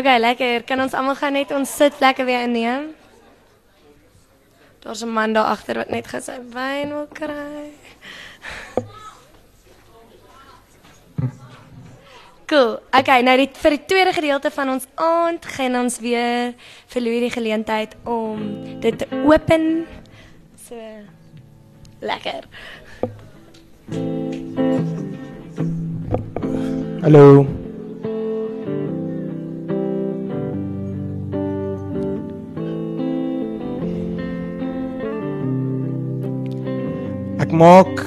Okay, 0.00 0.16
lekker. 0.16 0.62
Kan 0.64 0.80
ons 0.80 0.94
almal 0.96 1.18
gaan 1.18 1.34
net 1.36 1.50
ons 1.52 1.68
sit 1.76 1.98
lekker 2.00 2.24
weer 2.24 2.46
inneem? 2.46 2.86
Daar's 4.80 5.02
'n 5.04 5.12
man 5.12 5.32
daar 5.32 5.52
agter 5.52 5.76
wat 5.76 5.90
net 5.90 6.06
gesê 6.08 6.40
wyn 6.52 6.88
wil 6.88 7.06
kry. 7.12 7.68
Cool. 12.50 12.80
Okay, 12.90 13.22
nou 13.22 13.36
die 13.36 13.50
vir 13.52 13.70
die 13.70 13.84
tweede 13.86 14.12
gedeelte 14.12 14.50
van 14.50 14.70
ons 14.70 14.86
aand 14.94 15.46
gaan 15.46 15.76
ons 15.76 16.00
weer 16.02 16.54
vir 16.86 17.02
Louis 17.02 17.20
die 17.20 17.30
geleentheid 17.30 17.94
om 18.04 18.64
dit 18.80 18.98
te 18.98 19.06
open. 19.22 19.86
So 20.58 20.74
lekker. 22.00 22.42
Hallo. 27.02 27.59
Ek 37.50 37.56
maak 37.58 38.04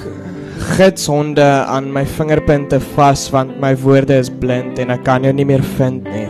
gidshonde 0.78 1.44
aan 1.44 1.90
my 1.92 2.06
vingerpunte 2.08 2.78
vas 2.94 3.26
want 3.34 3.58
my 3.60 3.74
woorde 3.82 4.16
is 4.16 4.30
blind 4.32 4.78
en 4.80 4.94
ek 4.94 5.02
kan 5.04 5.26
jou 5.28 5.34
nie 5.36 5.44
meer 5.44 5.60
vind 5.76 6.06
nie. 6.08 6.30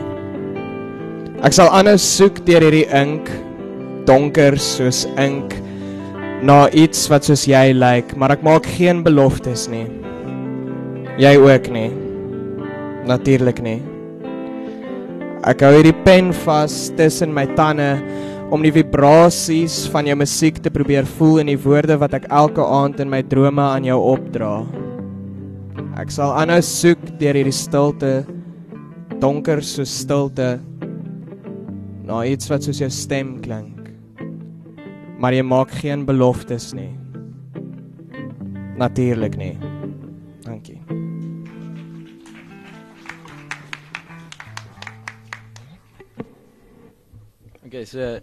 Ek 1.45 1.53
sal 1.53 1.69
aanhou 1.69 1.93
soek 2.01 2.41
deur 2.47 2.65
hierdie 2.65 2.87
ink, 2.89 3.29
donker 4.09 4.57
soos 4.57 5.03
ink 5.21 5.53
na 6.41 6.71
iets 6.73 7.05
wat 7.13 7.29
soos 7.29 7.45
jy 7.45 7.67
lyk, 7.77 8.15
maar 8.17 8.33
ek 8.33 8.41
maak 8.41 8.65
geen 8.79 9.05
beloftes 9.05 9.67
nie. 9.69 9.85
Jy 11.21 11.37
ook 11.37 11.69
nie. 11.69 11.91
Natuurlik 13.05 13.61
nie. 13.61 13.77
Ek 15.45 15.61
hou 15.61 15.75
hierdie 15.77 15.99
pen 16.01 16.33
vas 16.47 16.87
tussen 16.97 17.29
my 17.37 17.45
tande 17.53 17.91
om 18.53 18.61
die 18.61 18.69
vibrasies 18.69 19.87
van 19.89 20.05
jou 20.05 20.13
musiek 20.19 20.59
te 20.61 20.69
probeer 20.69 21.07
voel 21.15 21.39
in 21.41 21.49
die 21.49 21.57
woorde 21.57 21.95
wat 21.97 22.13
ek 22.19 22.27
elke 22.29 22.61
aand 22.61 22.99
in 23.01 23.09
my 23.09 23.23
drome 23.25 23.63
aan 23.65 23.87
jou 23.87 23.97
opdra. 24.11 24.59
Ek 25.97 26.13
sal 26.13 26.35
aanhou 26.37 26.59
soek 26.61 27.01
deur 27.17 27.39
hierdie 27.39 27.55
stilte, 27.55 28.11
donker 29.23 29.63
so 29.65 29.85
stilte, 29.89 30.59
na 32.05 32.19
iets 32.29 32.51
wat 32.51 32.67
soos 32.67 32.81
jou 32.83 32.91
stem 32.93 33.39
klink. 33.41 33.89
Maar 35.17 35.33
jy 35.33 35.45
maak 35.49 35.73
geen 35.81 36.03
beloftes 36.05 36.75
nie. 36.77 36.91
Natuurlik 38.77 39.37
nie. 39.39 39.55
Dankie. 40.45 40.77
Okay, 47.65 47.85
so 47.89 48.19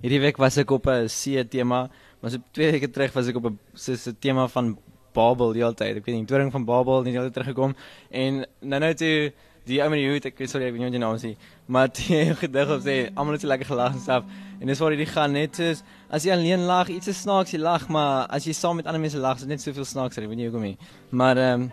hierdie 0.00 0.20
week 0.20 0.38
was 0.40 0.56
ek 0.58 0.70
op 0.70 0.86
'n 0.86 1.08
see 1.08 1.44
tema, 1.44 1.88
maar 2.20 2.30
so 2.30 2.38
twee 2.52 2.72
weke 2.72 2.90
terug 2.90 3.12
was 3.12 3.28
ek 3.28 3.36
op 3.36 3.46
'n 3.46 3.58
so 3.74 3.92
'n 3.92 4.16
tema 4.20 4.48
van 4.48 4.78
Babel 5.12 5.52
die 5.52 5.62
hele 5.62 5.74
tyd. 5.74 5.96
Ek 5.96 6.04
weet 6.06 6.16
nie, 6.16 6.24
toring 6.24 6.52
van 6.52 6.64
Babel 6.64 7.04
het 7.04 7.12
net 7.12 7.32
teruggekom 7.32 7.74
en 8.10 8.46
nou 8.60 8.80
nou 8.80 8.94
toe 8.94 9.32
die 9.66 9.80
ou 9.82 9.90
die 9.90 10.08
hoed, 10.08 10.24
ek 10.24 10.38
sorry, 10.48 10.66
ek 10.66 10.74
weet 10.74 10.90
nie 10.90 10.90
wat 10.90 11.00
jy 11.00 11.14
is 11.14 11.22
nie, 11.22 11.36
maar 11.66 11.88
die 11.98 12.34
gedig 12.34 12.70
op 12.70 12.80
sê 12.80 13.10
almal 13.14 13.36
het 13.36 13.42
so 13.42 13.48
lekker 13.48 13.66
gelag 13.66 13.92
en 13.92 14.00
stuff. 14.00 14.24
En 14.60 14.66
dis 14.66 14.78
waar 14.78 14.90
hierdie 14.90 15.06
gaan 15.06 15.32
net 15.32 15.56
soos 15.56 15.82
as 16.10 16.24
jy 16.24 16.32
alleen 16.32 16.64
lag, 16.66 16.88
iets 16.88 17.08
is 17.08 17.20
snaaks, 17.22 17.52
jy 17.52 17.60
lag, 17.60 17.88
maar 17.88 18.26
as 18.28 18.44
jy 18.44 18.52
saam 18.52 18.76
met 18.76 18.86
ander 18.86 19.00
mense 19.00 19.18
lag, 19.18 19.36
is 19.36 19.46
dit 19.46 19.48
net 19.48 19.62
soveel 19.62 19.84
snaakser, 19.84 20.24
ek 20.24 20.32
weet 20.32 20.40
nie 20.40 20.48
hoekom 20.48 20.62
nie. 20.62 20.76
Maar 21.10 21.36
ehm 21.36 21.62
um, 21.62 21.70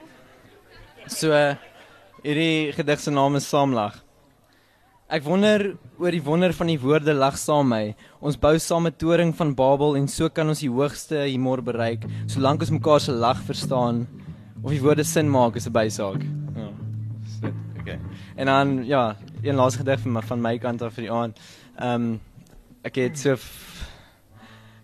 so 1.08 1.32
hierdie 2.24 2.74
gedig 2.76 3.00
se 3.00 3.12
naam 3.12 3.36
is 3.40 3.48
Saamlag. 3.48 4.04
Ek 5.08 5.24
wonder 5.24 5.78
oor 6.04 6.12
die 6.12 6.24
wonder 6.24 6.52
van 6.52 6.68
die 6.68 6.80
woorde 6.82 7.14
lag 7.16 7.38
saam 7.40 7.70
my. 7.72 7.94
Ons 8.20 8.36
bou 8.36 8.58
saam 8.60 8.88
'n 8.88 8.98
toring 9.00 9.32
van 9.34 9.56
Babel 9.56 9.96
en 9.96 10.08
so 10.08 10.28
kan 10.28 10.50
ons 10.50 10.60
die 10.60 10.70
hoogste 10.70 11.24
humor 11.32 11.62
bereik, 11.64 12.04
solank 12.28 12.60
ons 12.60 12.72
mekaar 12.72 13.00
se 13.00 13.12
lag 13.12 13.40
verstaan 13.48 14.06
of 14.64 14.72
die 14.72 14.82
woorde 14.82 15.06
sin 15.06 15.30
maak 15.30 15.56
is 15.56 15.68
'n 15.68 15.72
bysaak. 15.72 16.22
Ja. 16.56 16.70
Sit. 17.40 17.54
Okay. 17.80 18.00
En 18.36 18.46
dan 18.46 18.86
ja, 18.86 19.16
een 19.42 19.56
laaste 19.56 19.80
gedig 19.80 20.00
van 20.00 20.12
my, 20.12 20.22
van 20.22 20.42
my 20.42 20.58
kant 20.58 20.82
af 20.82 20.94
vir 20.94 21.04
die 21.04 21.12
aand. 21.12 21.40
Ehm 21.80 21.94
um, 21.94 22.22
ek 22.84 22.96
het 22.96 23.18
so 23.18 23.32
ek 23.32 23.40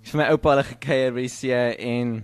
vir 0.03 0.17
my 0.17 0.29
oupa 0.31 0.49
hulle 0.49 0.63
gekuier 0.63 1.13
by 1.13 1.21
die 1.21 1.27
see 1.27 1.75
en 1.77 2.23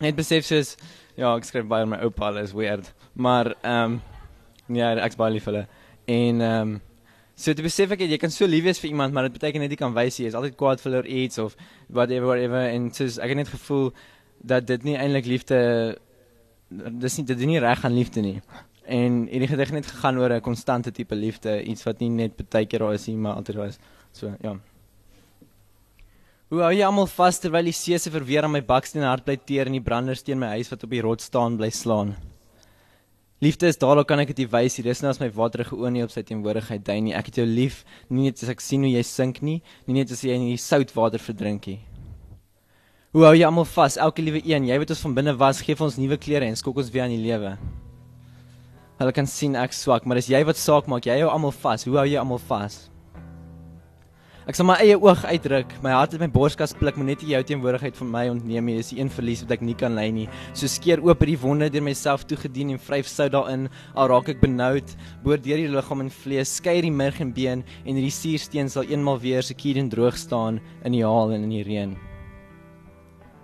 net 0.00 0.16
besef 0.16 0.44
soos 0.44 0.76
ja, 1.16 1.36
ek 1.36 1.44
skryf 1.44 1.68
baie 1.68 1.84
oor 1.84 1.88
my 1.88 2.00
oupa, 2.00 2.30
hulle 2.30 2.42
is 2.42 2.54
weird. 2.54 2.94
Maar 3.14 3.54
ehm 3.62 4.00
um, 4.68 4.76
ja, 4.76 4.94
ek's 5.04 5.16
baie 5.16 5.32
lief 5.32 5.44
vir 5.44 5.52
hulle. 5.52 5.66
En 6.06 6.40
ehm 6.40 6.60
um, 6.62 6.80
So 7.36 7.52
te 7.52 7.62
besef 7.64 7.90
ek 7.92 8.00
jy 8.00 8.16
kan 8.16 8.32
so 8.32 8.48
lief 8.48 8.64
wees 8.64 8.78
vir 8.80 8.90
iemand, 8.90 9.12
maar 9.12 9.28
dit 9.28 9.34
beteken 9.36 9.60
net 9.60 9.70
jy 9.74 9.76
kan 9.76 9.92
wys 9.96 10.16
jy 10.16 10.30
is 10.30 10.36
altyd 10.38 10.56
kwaad 10.56 10.80
vir 10.80 10.92
hulle 10.92 11.16
iets 11.24 11.38
of 11.42 11.56
whatever 11.92 12.30
whatever 12.30 12.64
en 12.70 12.88
soos 12.96 13.18
ek 13.20 13.34
het 13.34 13.42
net 13.42 13.50
gevoel 13.52 13.90
dat 14.40 14.64
dit 14.66 14.86
nie 14.88 14.96
eintlik 14.96 15.28
liefde 15.28 15.58
dis 16.70 17.18
nie 17.18 17.26
dit 17.28 17.36
is 17.38 17.50
nie 17.50 17.60
reg 17.60 17.84
aan 17.84 17.94
liefde 17.94 18.24
nie. 18.24 18.38
En 18.86 19.26
hierdie 19.28 19.50
gedig 19.50 19.70
het 19.70 19.76
net 19.80 19.90
gegaan 19.90 20.18
oor 20.18 20.32
'n 20.32 20.40
konstante 20.40 20.92
tipe 20.92 21.14
liefde, 21.14 21.62
iets 21.62 21.84
wat 21.84 22.00
nie 22.00 22.08
net 22.08 22.40
baie 22.50 22.66
keer 22.66 22.80
daar 22.80 22.94
is 22.94 23.06
nie, 23.06 23.16
maar 23.16 23.34
altyd 23.34 23.56
is. 23.68 23.78
So 24.12 24.34
ja. 24.40 24.56
Hoe 26.48 26.60
hou 26.62 26.72
jy 26.72 26.84
almal 26.84 27.06
vas 27.06 27.38
terwyl 27.38 27.64
die 27.64 27.72
see 27.72 27.98
se 27.98 28.10
verweer 28.10 28.44
aan 28.44 28.52
my 28.52 28.62
baksteen 28.62 29.02
hart 29.02 29.24
bly 29.24 29.36
teer 29.36 29.66
en 29.66 29.72
die 29.72 29.80
branders 29.80 30.22
teen 30.22 30.38
my 30.38 30.46
huis 30.46 30.70
wat 30.70 30.84
op 30.84 30.90
die 30.90 31.00
rots 31.00 31.24
staan 31.24 31.56
bly 31.56 31.70
slaan? 31.70 32.14
Liefde 33.44 33.68
is 33.68 33.76
daar, 33.76 34.00
kan 34.08 34.22
ek 34.22 34.30
dit 34.32 34.48
wys 34.48 34.78
nie. 34.78 34.86
Dis 34.86 35.02
nou 35.04 35.10
as 35.12 35.20
my 35.20 35.28
waterige 35.28 35.76
oë 35.76 35.90
nie 35.92 36.04
op 36.06 36.12
sy 36.12 36.22
teenwoordigheid 36.24 36.86
dui 36.86 36.96
nie. 37.04 37.12
Ek 37.18 37.28
het 37.28 37.36
jou 37.42 37.44
lief, 37.44 37.82
nie 38.08 38.30
net 38.30 38.40
as 38.40 38.48
ek 38.48 38.64
sien 38.64 38.86
hoe 38.86 38.92
jy 38.94 39.02
sink 39.04 39.42
nie, 39.44 39.58
nie 39.84 39.98
net 39.98 40.14
as 40.14 40.24
jy 40.24 40.38
in 40.38 40.46
die 40.48 40.56
soutwater 40.60 41.20
verdrink 41.20 41.68
nie. 41.68 41.82
Hoe 43.12 43.26
hou 43.28 43.34
jy 43.36 43.44
almal 43.44 43.68
vas? 43.68 43.98
Elke 44.00 44.24
liewe 44.24 44.40
een, 44.40 44.70
jy 44.70 44.80
weet 44.80 44.94
ons 44.96 45.04
van 45.04 45.18
binne 45.20 45.36
was, 45.36 45.60
gee 45.60 45.76
vir 45.76 45.84
ons 45.86 46.00
nuwe 46.00 46.16
klere 46.20 46.48
en 46.48 46.56
skok 46.56 46.80
ons 46.80 46.88
weer 46.94 47.04
aan 47.04 47.12
die 47.12 47.20
lewe. 47.20 47.52
Hulle 48.96 49.12
kan 49.12 49.28
sien 49.28 49.56
ek 49.60 49.76
swak, 49.76 50.08
maar 50.08 50.16
dis 50.16 50.32
jy 50.32 50.40
wat 50.48 50.56
saak 50.56 50.88
maak. 50.88 51.04
Jy 51.04 51.20
hou 51.20 51.28
almal 51.28 51.52
vas. 51.60 51.84
Hoe 51.84 52.00
hou 52.00 52.08
jy 52.08 52.16
almal 52.16 52.40
vas? 52.48 52.86
Ek 54.46 54.54
sal 54.54 54.68
my 54.68 54.76
eie 54.78 54.94
oog 54.94 55.24
uitdruk. 55.26 55.72
My 55.82 55.90
hart 55.90 56.12
het 56.14 56.22
my 56.22 56.28
borskas 56.30 56.70
pluk, 56.78 56.94
maar 56.94 57.08
net 57.08 57.24
nie 57.24 57.32
jou 57.32 57.40
teenwoordigheid 57.48 57.96
van 57.98 58.12
my 58.12 58.22
ontneem 58.30 58.68
nie. 58.70 58.76
Dis 58.78 58.92
die 58.92 59.00
een 59.00 59.10
verlies 59.10 59.42
wat 59.42 59.56
ek 59.56 59.64
nie 59.66 59.74
kan 59.74 59.98
lei 59.98 60.04
nie. 60.14 60.28
So 60.54 60.70
skeer 60.70 61.02
oop 61.02 61.24
die 61.26 61.34
wonde 61.42 61.66
deur 61.74 61.82
myself 61.82 62.22
toegedien 62.30 62.70
en 62.76 62.78
vryf 62.78 63.10
sout 63.10 63.34
daarin. 63.34 63.66
Al 63.98 64.12
raak 64.14 64.30
ek 64.30 64.38
benoud, 64.44 64.94
boor 65.26 65.42
deur 65.42 65.64
die 65.64 65.74
liggaam 65.74 66.06
en 66.06 66.14
vlees, 66.22 66.54
skei 66.60 66.78
die 66.86 66.94
murg 66.94 67.18
en 67.24 67.34
been 67.34 67.66
en 67.82 67.98
hierdie 67.98 68.14
suursteen 68.14 68.70
sal 68.70 68.86
eenmal 68.86 69.18
weer 69.18 69.42
seker 69.42 69.82
en 69.82 69.90
droog 69.90 70.14
staan 70.14 70.62
in 70.86 70.94
die 70.94 71.02
haal 71.02 71.34
en 71.34 71.50
in 71.50 71.58
die 71.58 71.66
reën. 71.66 71.98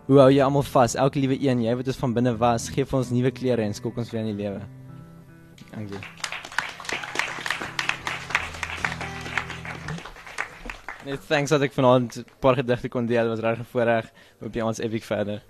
Hoe 0.07 0.23
hou 0.23 0.31
jy 0.31 0.43
almal 0.47 0.67
vas? 0.71 0.95
Elke 0.95 1.19
liewe 1.19 1.43
een, 1.43 1.67
jy 1.67 1.79
wat 1.83 1.91
ons 1.91 2.05
van 2.07 2.15
binne 2.15 2.39
was, 2.39 2.71
gee 2.71 2.87
vir 2.87 3.03
ons 3.03 3.11
nuwe 3.11 3.35
klere 3.35 3.67
en 3.67 3.75
skok 3.75 3.99
ons 3.99 4.15
weer 4.15 4.23
in 4.23 4.37
die 4.37 4.45
lewe. 4.45 4.63
Dankie. 5.75 6.22
Net 11.03 11.25
thanks 11.27 11.51
dat 11.51 11.63
ek 11.67 11.73
vanaand 11.75 12.17
'n 12.17 12.25
paar 12.39 12.55
gedigte 12.55 12.89
kon 12.89 13.07
deel. 13.07 13.29
Was 13.29 13.41
reg 13.41 13.59
voorreg. 13.71 14.07
Hoop 14.39 14.55
jy 14.55 14.63
ons 14.63 14.79
epic 14.79 15.05
verder. 15.05 15.43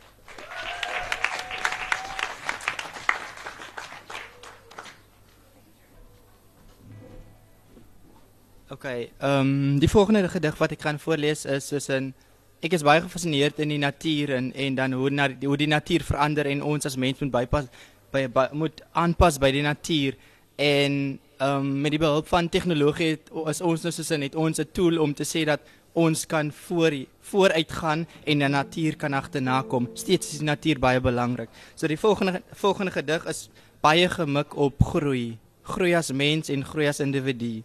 OK, 8.72 8.84
ehm 8.84 9.40
um, 9.40 9.78
die 9.78 9.88
volgende 9.88 10.28
gedig 10.28 10.56
wat 10.58 10.72
ek 10.72 10.80
gaan 10.80 10.98
voorlees 10.98 11.44
is 11.44 11.68
soos 11.68 11.88
'n 11.88 12.14
ek 12.62 12.72
is 12.72 12.82
baie 12.82 13.00
gefassineerd 13.00 13.58
in 13.58 13.68
die 13.68 13.78
natuur 13.78 14.32
en 14.34 14.52
en 14.54 14.74
dan 14.74 14.92
hoe 14.92 15.10
na, 15.10 15.28
hoe 15.44 15.56
die 15.56 15.68
natuur 15.68 16.02
verander 16.02 16.46
en 16.46 16.62
ons 16.62 16.86
as 16.86 16.96
mens 16.96 17.20
moet 17.20 17.30
bypas 17.30 17.66
by, 18.10 18.26
by 18.28 18.48
moet 18.52 18.82
aanpas 18.92 19.38
by 19.38 19.50
die 19.50 19.62
natuur 19.62 20.16
en 20.56 21.18
ehm 21.38 21.56
um, 21.56 21.80
met 21.80 21.90
die 21.90 21.98
behulp 21.98 22.28
van 22.28 22.48
tegnologie 22.48 23.10
het, 23.10 23.30
is 23.46 23.60
ons 23.60 23.82
nou 23.82 23.92
soos 23.92 24.10
'n 24.10 24.22
het 24.22 24.34
ons 24.34 24.58
'n 24.58 24.68
tool 24.72 24.98
om 24.98 25.14
te 25.14 25.24
sê 25.24 25.44
dat 25.44 25.60
ons 25.92 26.26
kan 26.26 26.52
voor 26.52 26.92
vooruit 27.20 27.72
gaan 27.72 28.06
en 28.24 28.38
die 28.38 28.48
natuur 28.48 28.96
kan 28.96 29.12
agterna 29.12 29.62
kom. 29.62 29.88
Steeds 29.94 30.32
is 30.32 30.38
die 30.38 30.48
natuur 30.48 30.78
baie 30.78 31.00
belangrik. 31.00 31.48
So 31.74 31.86
die 31.86 31.98
volgende 31.98 32.42
volgende 32.52 32.90
gedig 32.90 33.26
is 33.26 33.48
baie 33.80 34.08
gemik 34.08 34.56
op 34.56 34.82
groei. 34.82 35.38
Groei 35.62 35.94
as 35.94 36.12
mens 36.12 36.48
en 36.48 36.64
groei 36.64 36.88
as 36.88 37.00
individu. 37.00 37.62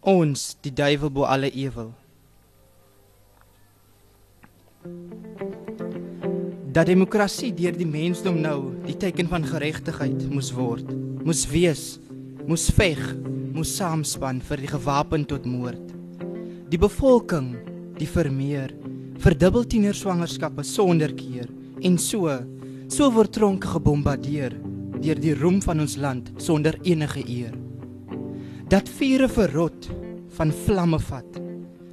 Ons, 0.00 0.56
die 0.60 0.72
duiwel 0.72 1.10
bo 1.10 1.24
alle 1.24 1.50
ewel. 1.50 1.94
Dat 6.76 6.86
demokrasie 6.86 7.54
deur 7.56 7.76
die 7.76 7.88
mensdom 7.88 8.36
nou 8.40 8.74
die 8.84 8.96
teken 9.00 9.28
van 9.28 9.46
geregtigheid 9.48 10.26
moes 10.30 10.52
word, 10.54 10.90
moes 11.24 11.46
wees, 11.48 11.96
moes 12.46 12.68
veg, 12.74 13.00
moes 13.54 13.76
saamspan 13.76 14.40
vir 14.40 14.62
die 14.62 14.70
gewapen 14.70 15.24
tot 15.28 15.46
moord. 15.46 15.94
Die 16.70 16.78
bevolking, 16.78 17.54
die 17.98 18.08
vermeer, 18.10 18.74
verdubbel 19.22 19.64
tienerswangerskappe 19.66 20.64
sonder 20.66 21.14
keer 21.16 21.48
en 21.82 21.96
so 21.98 22.30
So 22.86 23.08
word 23.10 23.32
tronke 23.34 23.66
gebombardeer 23.66 24.54
deur 25.02 25.18
die 25.18 25.32
roem 25.34 25.58
van 25.64 25.82
ons 25.82 25.96
land 25.98 26.28
sonder 26.40 26.76
enige 26.86 27.24
eer. 27.26 27.54
Dat 28.70 28.86
vure 28.98 29.26
verrot 29.28 29.88
van 30.36 30.52
vlamme 30.64 31.00
vat 31.02 31.40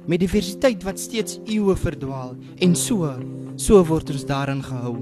met 0.06 0.22
diversiteit 0.22 0.84
wat 0.86 1.00
steeds 1.02 1.40
eeue 1.50 1.74
verdwaal 1.80 2.36
en 2.62 2.76
so 2.78 3.10
so 3.58 3.82
word 3.88 4.12
ons 4.14 4.26
daarin 4.28 4.62
gehou. 4.62 4.94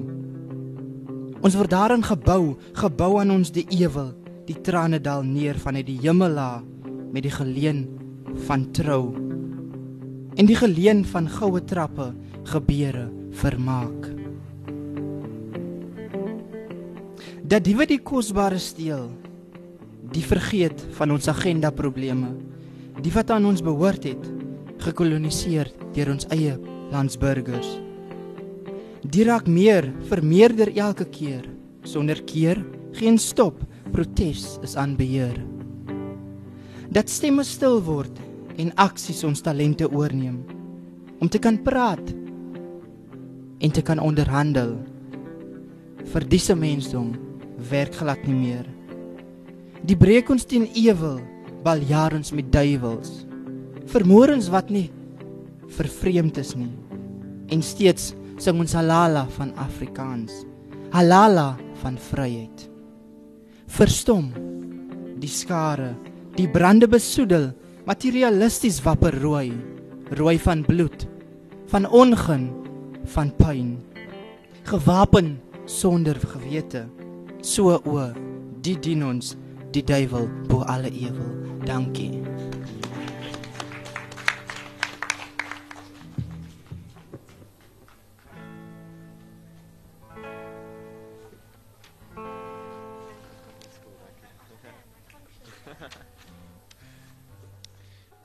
Ons 1.43 1.59
word 1.59 1.73
daarin 1.75 2.05
gebou, 2.07 2.57
gebou 2.79 3.13
aan 3.21 3.35
ons 3.35 3.53
die 3.53 3.67
ewel, 3.75 4.13
die 4.49 4.59
trane 4.65 4.99
dal 5.03 5.23
neer 5.27 5.59
vanuit 5.61 5.87
die 5.87 5.99
hemela 6.03 6.63
met 7.13 7.23
die 7.27 7.33
geleen 7.33 7.85
van 8.47 8.67
trou. 8.75 9.13
En 10.35 10.49
die 10.49 10.57
geleen 10.57 11.05
van 11.07 11.29
goue 11.31 11.61
trappe, 11.69 12.11
gebeure, 12.49 13.07
vermaak. 13.39 14.09
Dat 17.43 17.67
die 17.67 17.77
wat 17.77 17.93
die 17.93 18.01
kosbare 18.01 18.59
steel, 18.63 19.11
die 20.13 20.25
vergeet 20.25 20.81
van 20.97 21.13
ons 21.15 21.29
agenda 21.29 21.71
probleme, 21.71 22.33
die 23.03 23.13
wat 23.13 23.31
aan 23.31 23.47
ons 23.49 23.63
behoort 23.65 24.05
het, 24.09 24.31
gekoloniseer 24.83 25.71
deur 25.95 26.15
ons 26.15 26.27
eie 26.35 26.57
landsburgers. 26.93 27.69
Die 29.03 29.25
raak 29.29 29.49
meer, 29.51 29.91
vermeerder 30.09 30.73
elke 30.77 31.07
keer, 31.11 31.45
sonder 31.85 32.21
keer, 32.27 32.61
geen 32.97 33.19
stop, 33.19 33.61
protes 33.93 34.57
is 34.65 34.77
aan 34.77 34.97
beheer. 34.97 35.37
Dat 36.93 37.11
stemme 37.13 37.45
stil 37.45 37.81
word 37.85 38.19
en 38.61 38.73
aksies 38.81 39.23
ons 39.25 39.41
talente 39.45 39.89
oorneem 39.89 40.43
om 41.23 41.29
te 41.31 41.41
kan 41.41 41.61
praat 41.63 42.13
en 43.63 43.71
te 43.71 43.83
kan 43.87 44.03
onderhandel 44.03 44.75
vir 46.13 46.27
disse 46.29 46.55
mensdom 46.59 47.13
werk 47.71 47.95
glad 48.01 48.25
nie 48.27 48.37
meer. 48.37 48.67
Die 49.87 49.97
breek 49.99 50.31
ons 50.31 50.45
teen 50.49 50.67
ewel, 50.79 51.21
baljaar 51.63 52.15
ons 52.17 52.33
met 52.35 52.51
duiwels. 52.55 53.23
Vermoorens 53.91 54.51
wat 54.51 54.71
nie 54.71 54.89
vervreemd 55.73 56.39
is 56.43 56.53
nie. 56.59 56.73
En 57.55 57.63
steeds 57.65 58.13
sing 58.43 58.59
ons 58.61 58.75
halala 58.77 59.25
van 59.39 59.55
Afrikaans. 59.63 60.43
Halala 60.93 61.53
van 61.83 61.97
vryheid. 62.11 62.72
Verstom 63.73 64.27
die 65.23 65.31
skare, 65.33 65.95
die 66.37 66.49
brande 66.51 66.85
besoedel, 66.91 67.47
materialisties 67.89 68.83
wapper 68.85 69.15
rooi, 69.23 69.53
rooi 70.19 70.35
van 70.45 70.65
bloed, 70.67 71.07
van 71.73 71.87
ongun, 71.89 72.51
van 73.15 73.31
pyn. 73.39 73.79
Gewapen 74.69 75.39
sonder 75.65 76.21
gewete. 76.35 76.85
So 77.41 77.79
o, 77.81 78.11
die 78.61 78.77
dien 78.77 79.07
ons 79.09 79.37
die 79.73 79.85
duiwel 79.89 80.29
bo 80.51 80.67
alle 80.69 80.93
ewel. 80.93 81.33
Dankie. 81.65 82.13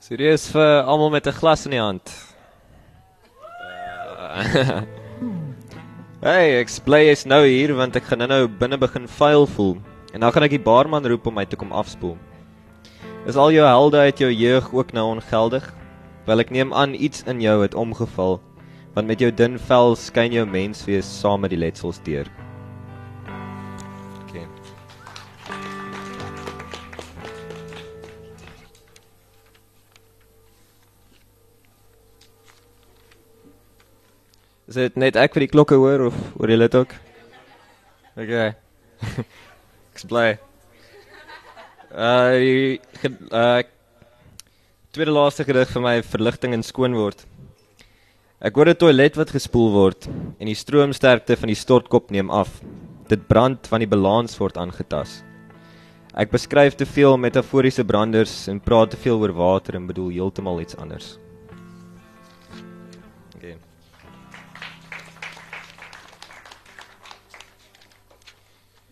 Serieus 0.08 0.46
vir 0.48 0.86
almal 0.88 1.10
met 1.12 1.26
'n 1.28 1.36
glas 1.36 1.66
in 1.66 1.74
die 1.74 1.80
hand. 1.84 2.08
hey, 6.24 6.64
ek 6.64 6.72
bly 6.86 7.00
jy's 7.10 7.26
nou 7.28 7.44
hier 7.44 7.74
want 7.76 7.92
ek 8.00 8.08
gaan 8.08 8.24
nou 8.24 8.48
binne 8.48 8.78
begin 8.80 9.04
vuil 9.04 9.44
voel 9.44 9.76
en 10.16 10.24
dan 10.24 10.32
gaan 10.32 10.48
ek 10.48 10.56
die 10.56 10.64
baarman 10.64 11.04
roep 11.04 11.28
om 11.28 11.36
my 11.36 11.44
te 11.44 11.60
kom 11.60 11.76
afspoel. 11.76 12.16
Is 13.28 13.36
al 13.36 13.52
jou 13.52 13.68
helde 13.68 14.00
uit 14.00 14.24
jou 14.24 14.32
jeug 14.32 14.72
ook 14.72 14.96
nou 14.96 15.04
ongeldig? 15.12 15.68
Wel 16.24 16.40
ek 16.40 16.56
neem 16.56 16.72
aan 16.72 16.96
iets 16.96 17.28
in 17.28 17.44
jou 17.44 17.60
het 17.60 17.76
omgeval 17.76 18.40
want 18.96 19.12
met 19.12 19.20
jou 19.20 19.28
dun 19.28 19.60
vel 19.60 19.92
skyn 19.92 20.32
jou 20.32 20.48
menswees 20.48 21.04
saam 21.04 21.44
met 21.44 21.52
die 21.52 21.60
letsels 21.60 22.00
deur. 22.08 22.24
Dit 34.78 34.98
net 35.00 35.16
ek 35.18 35.34
vir 35.36 35.46
die 35.46 35.52
klokke 35.52 35.78
hoor 35.78 36.08
of 36.08 36.18
hoor 36.36 36.52
julle 36.52 36.68
dit 36.68 36.76
ook? 36.78 36.94
Okay. 38.18 38.52
Ek's 39.92 40.06
bly. 40.08 40.28
Uh 41.88 42.30
die 42.38 42.80
uh 43.32 43.62
tweede 44.94 45.14
laaste 45.14 45.44
gedig 45.46 45.70
vir 45.70 45.84
my 45.84 45.94
verligting 46.02 46.56
en 46.56 46.64
skoon 46.66 46.96
word. 46.98 47.22
Ek 48.38 48.54
hoor 48.54 48.70
'n 48.70 48.78
toilet 48.78 49.16
wat 49.18 49.34
gespoel 49.34 49.70
word 49.74 50.08
en 50.08 50.46
die 50.46 50.58
stroomsterkte 50.58 51.36
van 51.36 51.50
die 51.50 51.58
stortkop 51.58 52.10
neem 52.10 52.30
af. 52.30 52.60
Dit 53.08 53.26
brand 53.28 53.66
want 53.70 53.82
die 53.82 53.90
balans 53.90 54.38
word 54.38 54.56
aangetas. 54.56 55.22
Ek 56.14 56.30
beskryf 56.30 56.74
te 56.74 56.86
veel 56.86 57.18
metaforiese 57.18 57.84
branders 57.84 58.48
en 58.48 58.60
praat 58.60 58.90
te 58.90 58.96
veel 58.96 59.18
oor 59.20 59.34
water 59.34 59.74
en 59.74 59.86
bedoel 59.86 60.10
heeltemal 60.10 60.60
iets 60.60 60.76
anders. 60.76 61.18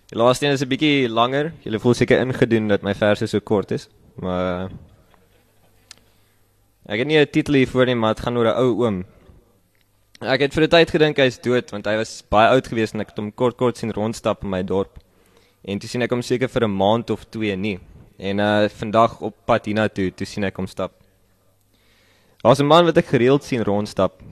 Die 0.07 0.19
laaste 0.19 0.47
een 0.47 0.53
is 0.53 0.63
'n 0.63 0.69
bietjie 0.69 1.09
langer. 1.09 1.53
Julle 1.65 1.81
voel 1.81 1.95
seker 1.95 2.21
ingedoen 2.21 2.69
dat 2.69 2.83
my 2.83 2.95
verse 2.95 3.27
so 3.27 3.41
kort 3.41 3.71
is, 3.71 3.89
maar 4.15 4.71
ek 6.87 6.99
het 6.99 7.07
nie 7.07 7.19
'n 7.19 7.27
titel 7.27 7.55
hiervoor 7.55 7.87
nie, 7.87 7.95
maar 7.95 8.15
dit 8.15 8.25
gaan 8.25 8.37
oor 8.37 8.47
'n 8.47 8.57
ou 8.57 8.85
oom. 8.85 9.05
Ek 10.21 10.41
het 10.41 10.55
vir 10.55 10.63
'n 10.63 10.69
tyd 10.69 10.91
gedink 10.91 11.17
hy's 11.17 11.39
dood 11.39 11.71
want 11.71 11.87
hy 11.87 11.97
was 11.97 12.23
baie 12.31 12.49
oud 12.49 12.67
geweest 12.69 12.95
en 12.95 13.01
ek 13.01 13.09
het 13.09 13.19
hom 13.19 13.33
kort 13.33 13.57
kort 13.57 13.77
sien 13.77 13.91
rondstap 13.93 14.45
in 14.45 14.51
my 14.51 14.63
dorp. 14.63 14.99
En 15.65 15.79
toe 15.79 15.89
sien 15.89 16.03
ek 16.03 16.11
hom 16.11 16.23
seker 16.23 16.49
vir 16.49 16.63
'n 16.65 16.77
maand 16.77 17.11
of 17.11 17.25
2 17.25 17.57
nie. 17.57 17.81
En 18.19 18.39
uh 18.39 18.69
vandag 18.69 19.21
op 19.21 19.35
pad 19.45 19.67
hiernatoe, 19.67 20.15
toe 20.15 20.27
sien 20.27 20.45
ek 20.45 20.57
hom 20.57 20.67
stap. 20.67 20.93
Daar's 22.45 22.61
'n 22.61 22.67
man 22.67 22.85
wat 22.85 22.97
ek 22.97 23.07
gereeld 23.07 23.43
sien 23.43 23.65
rondstap. 23.65 24.23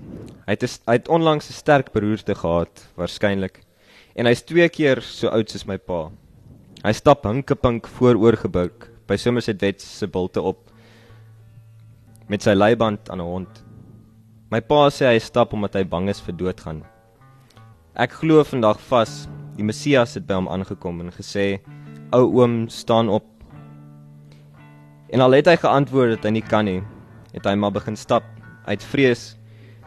Hy 0.46 0.52
het 0.52 0.62
hy 0.86 0.92
het 0.92 1.08
onlangs 1.08 1.48
'n 1.48 1.52
sterk 1.52 1.92
beroerte 1.92 2.34
gehad, 2.34 2.88
waarskynlik. 2.96 3.60
En 4.14 4.28
hy's 4.30 4.44
twee 4.46 4.68
keer 4.70 5.00
so 5.02 5.26
oud 5.34 5.50
soos 5.50 5.64
my 5.66 5.74
pa. 5.74 6.06
Hy 6.84 6.92
stap 6.94 7.24
hinkepink 7.26 7.88
vooroorgebuk 7.96 8.86
by 9.08 9.16
Somerset 9.18 9.58
West 9.64 9.82
se 9.82 10.06
bulte 10.06 10.42
op 10.42 10.70
met 12.30 12.44
sy 12.46 12.54
leiband 12.54 13.10
aan 13.10 13.20
'n 13.20 13.26
hond. 13.26 13.64
My 14.50 14.60
pa 14.60 14.86
sê 14.88 15.10
hy 15.10 15.18
stap 15.18 15.52
omdat 15.52 15.74
hy 15.74 15.82
bang 15.84 16.08
is 16.08 16.20
vir 16.20 16.34
doodgaan. 16.34 16.84
Ek 17.96 18.12
glo 18.12 18.44
vandag 18.44 18.78
vas 18.88 19.26
die 19.56 19.64
Messias 19.64 20.14
het 20.14 20.26
by 20.26 20.34
hom 20.34 20.48
aangekom 20.48 21.00
en 21.00 21.10
gesê: 21.10 21.60
"Ou 22.12 22.40
oom, 22.40 22.68
staan 22.68 23.08
op." 23.08 23.24
En 25.10 25.20
al 25.20 25.32
het 25.32 25.46
hy 25.46 25.56
geantwoord 25.56 26.10
dat 26.10 26.24
hy 26.24 26.30
nie 26.30 26.42
kan 26.42 26.64
nie, 26.64 26.82
het 27.32 27.44
hy 27.44 27.54
maar 27.54 27.72
begin 27.72 27.96
stap 27.96 28.24
uit 28.66 28.82
vrees 28.82 29.36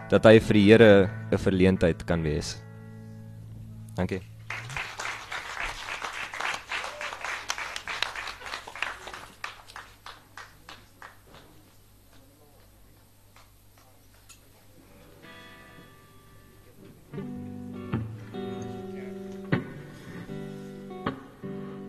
dat 0.09 0.25
hy 0.25 0.39
vir 0.39 0.53
die 0.53 0.67
Here 0.71 1.09
'n 1.31 1.37
verleentheid 1.37 2.05
kan 2.05 2.23
wees. 2.23 2.66
Dankie. 3.97 4.21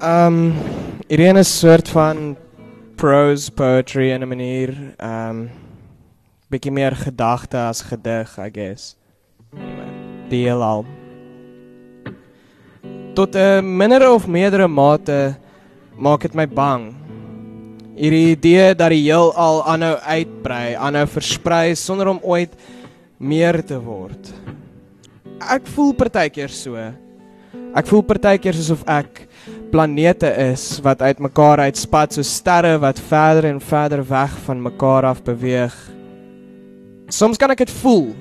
Um 0.00 0.54
hierdie 1.08 1.26
een 1.26 1.36
is 1.36 1.58
soort 1.58 1.88
van 1.88 2.36
prose 2.96 3.52
poetry 3.52 4.10
in 4.10 4.22
'n 4.22 4.28
manier. 4.28 4.94
Um 4.96 5.50
bietjie 6.48 6.72
meer 6.72 6.96
gedagte 6.96 7.58
as 7.58 7.82
gedig, 7.82 8.38
I 8.38 8.48
guess. 8.52 8.96
Die 10.28 10.44
heelal. 10.48 10.97
Tot 13.18 13.34
'n 13.34 13.66
minder 13.66 14.12
of 14.14 14.28
meerdere 14.30 14.68
mate 14.68 15.34
maak 15.98 16.22
dit 16.22 16.34
my 16.38 16.46
bang. 16.46 16.94
Hierdie 17.98 18.30
idee 18.30 18.74
dat 18.78 18.92
die 18.94 19.02
heelal 19.02 19.58
aanhou 19.66 19.96
uitbrei, 19.98 20.76
aanhou 20.78 21.02
versprei 21.06 21.74
sonder 21.74 22.06
om 22.06 22.20
ooit 22.22 22.54
meer 23.18 23.58
te 23.66 23.74
word. 23.82 24.30
Ek 25.50 25.66
voel 25.66 25.92
partykeer 25.98 26.48
so. 26.48 26.76
Ek 27.74 27.90
voel 27.90 28.06
partykeer 28.06 28.54
soos 28.54 28.86
ek 28.86 29.26
planete 29.72 30.30
is 30.54 30.78
wat 30.86 31.02
uitmekaar 31.02 31.66
uitspat 31.66 32.14
so 32.14 32.22
sterre 32.22 32.78
wat 32.78 33.02
verder 33.02 33.50
en 33.50 33.58
verder 33.60 34.06
weg 34.06 34.30
van 34.46 34.62
mekaar 34.62 35.10
af 35.10 35.24
beweeg. 35.24 35.74
Soms 37.10 37.36
kan 37.36 37.50
ek 37.50 37.66
dit 37.66 37.70
voel. 37.82 38.14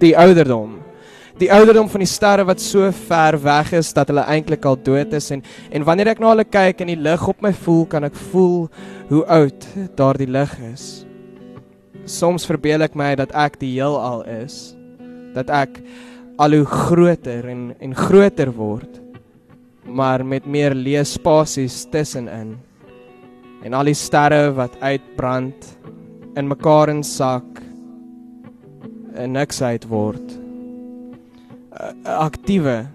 Die 0.00 0.16
ouderdom, 0.16 0.78
Die 1.38 1.52
ouderdom 1.54 1.86
van 1.86 2.02
die 2.02 2.10
sterre 2.10 2.42
wat 2.48 2.58
so 2.58 2.88
ver 3.06 3.36
weg 3.38 3.68
is 3.78 3.92
dat 3.94 4.08
hulle 4.10 4.24
eintlik 4.26 4.64
al 4.66 4.74
dood 4.82 5.12
is 5.14 5.28
en 5.30 5.44
en 5.70 5.84
wanneer 5.86 6.10
ek 6.10 6.22
na 6.22 6.32
hulle 6.32 6.44
kyk 6.44 6.80
en 6.82 6.90
die 6.90 6.98
lig 6.98 7.26
op 7.30 7.44
my 7.46 7.52
voel, 7.54 7.84
kan 7.86 8.06
ek 8.08 8.16
voel 8.32 8.64
hoe 9.06 9.20
oud 9.36 9.66
daardie 9.94 10.26
lig 10.26 10.54
is. 10.72 10.86
Soms 12.10 12.46
verbeel 12.48 12.82
ek 12.82 12.96
my 12.98 13.12
dat 13.20 13.30
ek 13.38 13.60
die 13.60 13.70
heelal 13.76 14.24
is, 14.26 14.74
dat 15.36 15.52
ek 15.54 15.78
al 16.42 16.58
hoe 16.58 16.66
groter 16.72 17.46
en 17.54 17.70
en 17.78 17.94
groter 17.94 18.50
word, 18.58 18.98
maar 19.86 20.26
met 20.26 20.42
meer 20.42 20.74
leë 20.74 21.06
spasies 21.06 21.84
tussenin. 21.94 22.56
En 23.62 23.78
al 23.78 23.92
die 23.92 23.98
sterre 23.98 24.50
wat 24.58 24.74
uitbrand 24.82 25.70
in 26.34 26.50
mekaar 26.50 26.90
insak 26.90 27.62
en 29.14 29.38
niks 29.38 29.62
uit 29.62 29.86
word. 29.86 30.47
'n 31.78 32.06
Aktiewe 32.06 32.86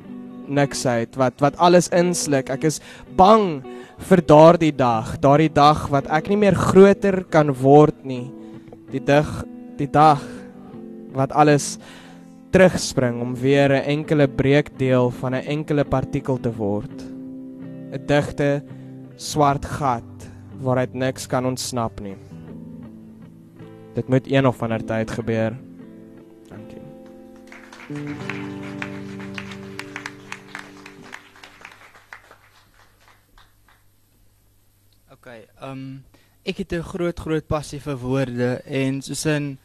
niksheid 0.48 1.16
wat 1.16 1.40
wat 1.40 1.58
alles 1.58 1.90
insluk. 1.90 2.50
Ek 2.50 2.64
is 2.68 2.82
bang 3.16 3.64
vir 4.10 4.22
daardie 4.22 4.76
dag, 4.76 5.16
daardie 5.24 5.54
dag 5.54 5.88
wat 5.90 6.08
ek 6.12 6.30
nie 6.30 6.38
meer 6.38 6.56
groter 6.56 7.24
kan 7.32 7.54
word 7.54 8.04
nie. 8.04 8.32
Die 8.92 9.04
dag, 9.04 9.46
die 9.78 9.88
dag 9.88 10.22
wat 11.14 11.32
alles 11.32 11.78
terugspring 12.52 13.22
om 13.22 13.36
weer 13.36 13.72
'n 13.72 13.86
enkele 13.86 14.28
breekdeel 14.28 15.10
van 15.10 15.34
'n 15.34 15.46
enkele 15.48 15.84
partikel 15.84 16.38
te 16.38 16.52
word. 16.52 17.02
'n 17.94 18.06
Digte 18.06 18.64
swart 19.16 19.66
gat 19.66 20.04
waaruit 20.62 20.94
niks 20.94 21.28
kan 21.28 21.46
ontsnap 21.46 22.00
nie. 22.02 22.16
Dit 23.96 24.10
moet 24.10 24.32
een 24.32 24.48
of 24.48 24.62
ander 24.64 24.86
tyd 24.86 25.12
gebeur. 25.12 25.54
Dankie. 26.50 26.82
Okay, 35.24 35.46
ehm 35.64 35.72
um, 35.72 35.84
ek 36.44 36.58
het 36.58 36.74
'n 36.76 36.84
groot 36.84 37.20
groot 37.20 37.46
passie 37.48 37.80
vir 37.80 37.96
woorde 37.96 38.62
en 38.68 39.02
soos 39.02 39.26
in 39.26 39.58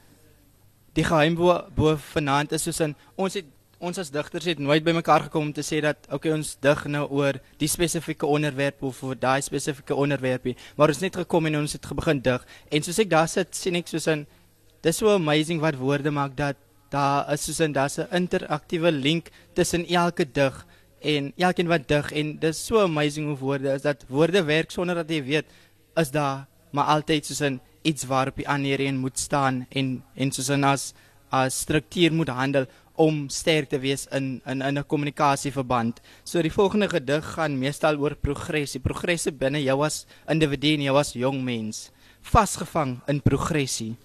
die 0.94 1.02
geheim 1.02 1.34
bo, 1.34 1.66
bo 1.74 1.96
vanaand 1.96 2.52
is 2.52 2.62
soos 2.62 2.78
in 2.80 2.94
ons 3.16 3.34
het 3.34 3.44
ons 3.78 3.98
as 3.98 4.12
digters 4.14 4.44
het 4.44 4.58
nooit 4.58 4.84
bymekaar 4.84 5.26
gekom 5.26 5.48
om 5.48 5.52
te 5.52 5.66
sê 5.66 5.80
dat 5.82 6.06
okay 6.14 6.30
ons 6.30 6.54
dig 6.60 6.84
nou 6.86 7.08
oor 7.10 7.40
die 7.58 7.66
spesifieke 7.66 8.26
onderwerp 8.26 8.82
of 8.82 9.02
oor 9.02 9.18
daai 9.18 9.42
spesifieke 9.42 9.94
onderwerpie, 9.94 10.54
maar 10.76 10.94
ons 10.94 11.02
het 11.02 11.10
net 11.10 11.26
gekom 11.26 11.46
en 11.46 11.56
ons 11.56 11.72
het 11.72 11.90
begin 11.90 12.22
dig. 12.22 12.46
En 12.70 12.82
soos 12.82 12.98
ek 12.98 13.10
daar 13.10 13.28
sit 13.28 13.56
sien 13.56 13.74
ek 13.74 13.88
soos 13.88 14.06
in 14.06 14.26
dis 14.82 14.96
so 14.96 15.10
amazing 15.10 15.60
wat 15.60 15.74
woorde 15.74 16.10
maak 16.10 16.36
dat 16.36 16.56
daar 16.90 17.32
is 17.32 17.44
soos 17.44 17.60
in 17.60 17.72
daar's 17.72 17.98
'n 17.98 18.14
interaktiewe 18.14 18.92
link 18.92 19.30
tussen 19.54 19.86
elke 19.86 20.24
dig 20.24 20.64
en 21.00 21.32
elkeen 21.36 21.68
wat 21.68 21.88
dig 21.88 22.12
en 22.12 22.38
dis 22.38 22.66
so 22.66 22.82
amazing 22.82 23.26
hoe 23.26 23.38
woorde 23.38 23.72
is 23.72 23.82
dat 23.82 24.04
woorde 24.08 24.42
werk 24.44 24.70
sonder 24.70 24.94
dat 24.94 25.10
jy 25.10 25.22
weet 25.24 25.46
is 25.96 26.10
daar 26.10 26.46
maar 26.70 26.84
altyd 26.84 27.26
soos 27.26 27.40
in 27.40 27.60
iets 27.82 28.04
waarop 28.04 28.36
die 28.36 28.48
ander 28.48 28.80
een 28.80 28.98
moet 28.98 29.18
staan 29.18 29.66
en 29.70 30.02
en 30.14 30.32
soos 30.32 30.48
in 30.48 30.64
as 30.64 30.92
as 31.30 31.60
struktuur 31.60 32.12
moet 32.12 32.28
handel 32.28 32.66
om 32.98 33.28
sterk 33.30 33.68
te 33.70 33.78
wees 33.78 34.06
in 34.10 34.40
in 34.46 34.62
in 34.62 34.78
'n 34.78 34.86
kommunikasieverband. 34.86 36.00
So 36.24 36.42
die 36.42 36.52
volgende 36.52 36.88
gedig 36.88 37.24
gaan 37.24 37.58
meestal 37.58 37.96
oor 37.96 38.16
progressie, 38.16 38.80
progressie 38.80 39.32
binne 39.32 39.62
jou 39.62 39.84
as 39.84 40.06
individu 40.26 40.74
en 40.74 40.82
jou 40.82 40.98
as 40.98 41.12
jong 41.12 41.42
mens, 41.44 41.90
vasgevang 42.20 43.00
in 43.06 43.22
progressie. 43.22 43.96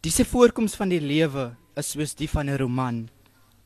Diese 0.00 0.24
voorkoms 0.24 0.74
van 0.74 0.88
die 0.88 1.00
lewe 1.00 1.56
is 1.76 1.90
soos 1.90 2.14
die 2.14 2.28
van 2.28 2.48
'n 2.50 2.56
roman. 2.56 3.08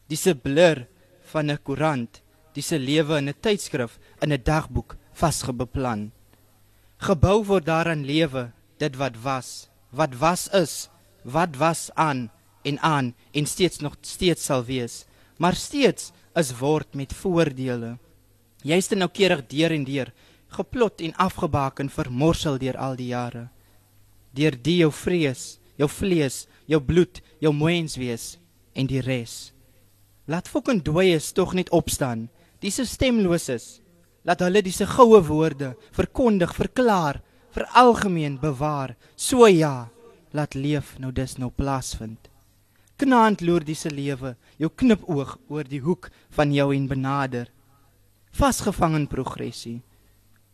Diese 0.08 0.34
blur 0.34 0.86
van 1.32 1.50
'n 1.50 1.62
koerant, 1.62 2.22
diese 2.54 2.78
lewe 2.78 3.16
in 3.18 3.28
'n 3.28 3.40
tydskrif, 3.40 3.98
in 4.22 4.32
'n 4.32 4.42
dagboek 4.42 4.96
vasgebeplan. 5.12 6.12
Gebou 6.98 7.44
word 7.44 7.66
daaraan 7.66 8.04
lewe, 8.04 8.52
dit 8.78 8.96
wat 8.96 9.16
was, 9.22 9.68
wat 9.90 10.14
was 10.14 10.48
is, 10.48 10.88
wat 11.24 11.56
was 11.56 11.90
aan 11.94 12.30
en 12.62 12.78
aan 12.78 13.14
en 13.32 13.46
steeds 13.46 13.78
nog 13.78 13.96
steeds 14.00 14.44
sal 14.44 14.64
wees, 14.64 15.04
maar 15.36 15.54
steeds 15.54 16.12
is 16.34 16.52
word 16.58 16.94
met 16.94 17.12
voordele. 17.12 17.98
Jy's 18.62 18.86
te 18.86 18.96
noukeurig 18.96 19.46
deur 19.48 19.72
en 19.72 19.84
deur, 19.84 20.12
geplot 20.48 21.00
en 21.00 21.16
afgebaken 21.16 21.90
vermorsel 21.90 22.58
deur 22.58 22.76
al 22.76 22.96
die 22.96 23.10
jare. 23.14 23.48
Deur 24.36 24.56
die 24.62 24.80
jou 24.82 24.92
vrees, 24.92 25.58
jou 25.76 25.88
vlees, 25.88 26.46
jou 26.66 26.80
bloed, 26.80 27.22
jou 27.40 27.52
mens 27.54 27.96
wees 27.96 28.36
en 28.76 28.86
die 28.86 29.00
res. 29.00 29.52
Laat 30.30 30.46
fucking 30.46 30.84
dooies 30.86 31.32
tog 31.34 31.56
net 31.58 31.72
opstaan. 31.74 32.28
Dis 32.62 32.78
stemloses. 32.86 33.80
Laat 34.22 34.44
hulle 34.44 34.62
dis 34.62 34.78
goue 34.92 35.18
woorde 35.26 35.72
verkondig, 35.96 36.52
verklaar, 36.54 37.18
vir 37.50 37.66
algemeen 37.74 38.36
bewaar. 38.38 38.94
So 39.16 39.48
ja, 39.50 39.90
laat 40.30 40.54
leef 40.54 40.94
nou 41.02 41.10
dis 41.10 41.34
nou 41.40 41.50
plaasvind. 41.50 42.28
Knaand 43.00 43.42
loer 43.42 43.64
dis 43.66 43.82
lewe, 43.90 44.36
jou 44.60 44.70
knipoog 44.70 45.34
oor 45.48 45.66
die 45.66 45.82
hoek 45.82 46.12
van 46.36 46.54
jou 46.54 46.68
en 46.76 46.86
benader. 46.86 47.48
Vasgevang 48.30 49.00
in 49.00 49.10
progressie 49.10 49.80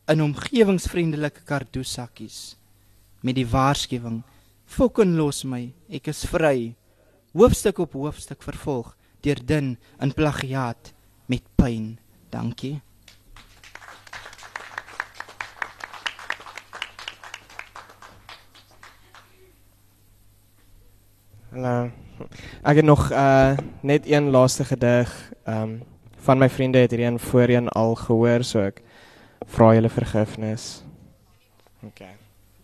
in 0.09 0.23
omgewingsvriendelike 0.23 1.43
kardoesakkies 1.45 2.55
met 3.27 3.37
die 3.37 3.49
waarskuwing 3.51 4.23
Fokken 4.67 5.15
los 5.15 5.45
my, 5.47 5.69
ek 5.95 6.09
is 6.11 6.25
vry. 6.27 6.73
Hoofstuk 7.37 7.79
op 7.85 7.93
hoofstuk 7.95 8.41
vervolg 8.43 8.96
deur 9.21 9.41
din 9.45 9.79
in 10.01 10.13
plagiaat 10.15 10.93
met 11.27 11.43
pyn. 11.55 11.99
Dankie. 12.31 12.81
Hallo. 21.51 21.91
Ek 22.63 22.77
het 22.77 22.85
nog 22.85 23.11
uh 23.13 23.57
net 23.81 24.07
een 24.11 24.31
laaste 24.31 24.65
gedig. 24.65 25.33
Ehm 25.45 25.63
um, 25.63 25.83
van 26.27 26.39
my 26.39 26.49
vriende 26.51 26.79
het 26.79 26.91
hierdie 26.91 27.07
een 27.07 27.19
voorheen 27.19 27.69
al 27.69 27.95
gehoor, 27.95 28.45
so 28.45 28.61
ek 28.61 28.83
vra 29.47 29.75
julle 29.75 29.89
vergifnis. 29.89 30.83
OK. 31.87 32.03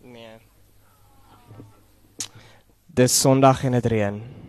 Nee. 0.01 0.35
Dis 2.85 3.19
Sondag 3.19 3.63
en 3.63 3.71
dit 3.71 3.85
reën. 3.85 4.42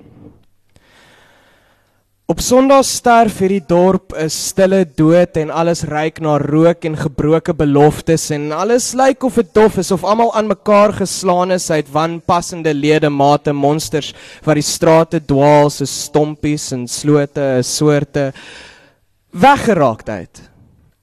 Op 2.24 2.38
Sondag 2.40 2.86
sterf 2.88 3.42
hierdie 3.42 3.60
dorp 3.68 4.14
'n 4.16 4.30
stille 4.32 4.86
dood 4.96 5.36
en 5.36 5.50
alles 5.52 5.82
ryk 5.84 6.22
na 6.24 6.38
rook 6.40 6.86
en 6.88 6.96
gebroke 6.96 7.52
beloftes 7.52 8.30
en 8.30 8.48
alles 8.48 8.94
lyk 8.96 9.26
of 9.28 9.34
dit 9.34 9.50
dof 9.52 9.76
is 9.76 9.90
of 9.92 10.04
almal 10.04 10.32
aan 10.32 10.48
mekaar 10.48 10.94
geslaan 10.96 11.52
is 11.52 11.70
uit 11.70 11.92
wanpassende 11.92 12.72
ledemate 12.72 13.52
monsters 13.52 14.14
wat 14.42 14.56
die 14.56 14.64
strate 14.64 15.20
dwaal 15.20 15.68
so 15.68 15.84
stompies 15.84 16.72
en 16.72 16.88
slote 16.88 17.40
'n 17.58 17.62
soorte 17.62 18.32
weggeraaktheid 19.30 20.48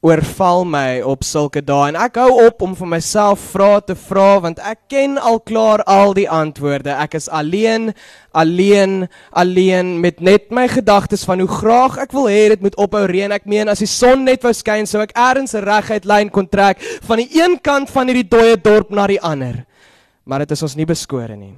oorval 0.02 0.64
my 0.66 1.02
op 1.06 1.22
sulke 1.22 1.62
dae 1.62 1.92
en 1.92 1.98
ek 2.02 2.16
hou 2.18 2.32
op 2.48 2.64
om 2.66 2.72
vir 2.78 2.90
myself 2.90 3.42
vrae 3.54 3.84
te 3.86 3.94
vra 4.08 4.40
want 4.42 4.58
ek 4.66 4.80
ken 4.90 5.20
al 5.22 5.38
klaar 5.46 5.84
al 5.86 6.16
die 6.18 6.26
antwoorde. 6.26 6.90
Ek 6.90 7.20
is 7.20 7.28
alleen, 7.30 7.92
alleen, 8.34 9.06
alleen 9.30 9.92
met 10.02 10.18
net 10.26 10.50
my 10.50 10.66
gedagtes 10.72 11.22
van 11.28 11.44
hoe 11.44 11.50
graag 11.52 12.00
ek 12.02 12.16
wil 12.18 12.26
hê 12.34 12.48
dit 12.56 12.64
moet 12.66 12.78
ophou 12.82 13.04
reën. 13.06 13.30
Ek 13.30 13.46
meen 13.46 13.70
as 13.70 13.84
die 13.86 13.90
son 13.90 14.26
net 14.26 14.42
wou 14.42 14.54
skyn 14.58 14.90
sou 14.90 15.04
ek 15.06 15.14
eers 15.14 15.54
'n 15.54 15.66
reguit 15.70 16.06
lyn 16.10 16.34
kon 16.34 16.50
trek 16.50 16.82
van 17.06 17.22
die 17.22 17.30
een 17.38 17.60
kant 17.62 17.90
van 17.90 18.10
hierdie 18.10 18.30
dooie 18.30 18.58
dorp 18.58 18.90
na 18.90 19.06
die 19.08 19.22
ander. 19.22 19.66
Maar 20.26 20.40
dit 20.40 20.52
is 20.52 20.64
ons 20.64 20.76
nie 20.76 20.86
beskore 20.86 21.38
nie. 21.38 21.54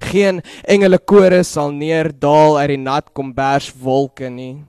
Geen 0.00 0.42
engele 0.68 0.98
kore 0.98 1.42
sal 1.42 1.72
neerdaal 1.72 2.58
uit 2.58 2.68
die 2.68 2.84
nat 2.84 3.08
kombers 3.14 3.72
wolke 3.72 4.28
nie. 4.28 4.60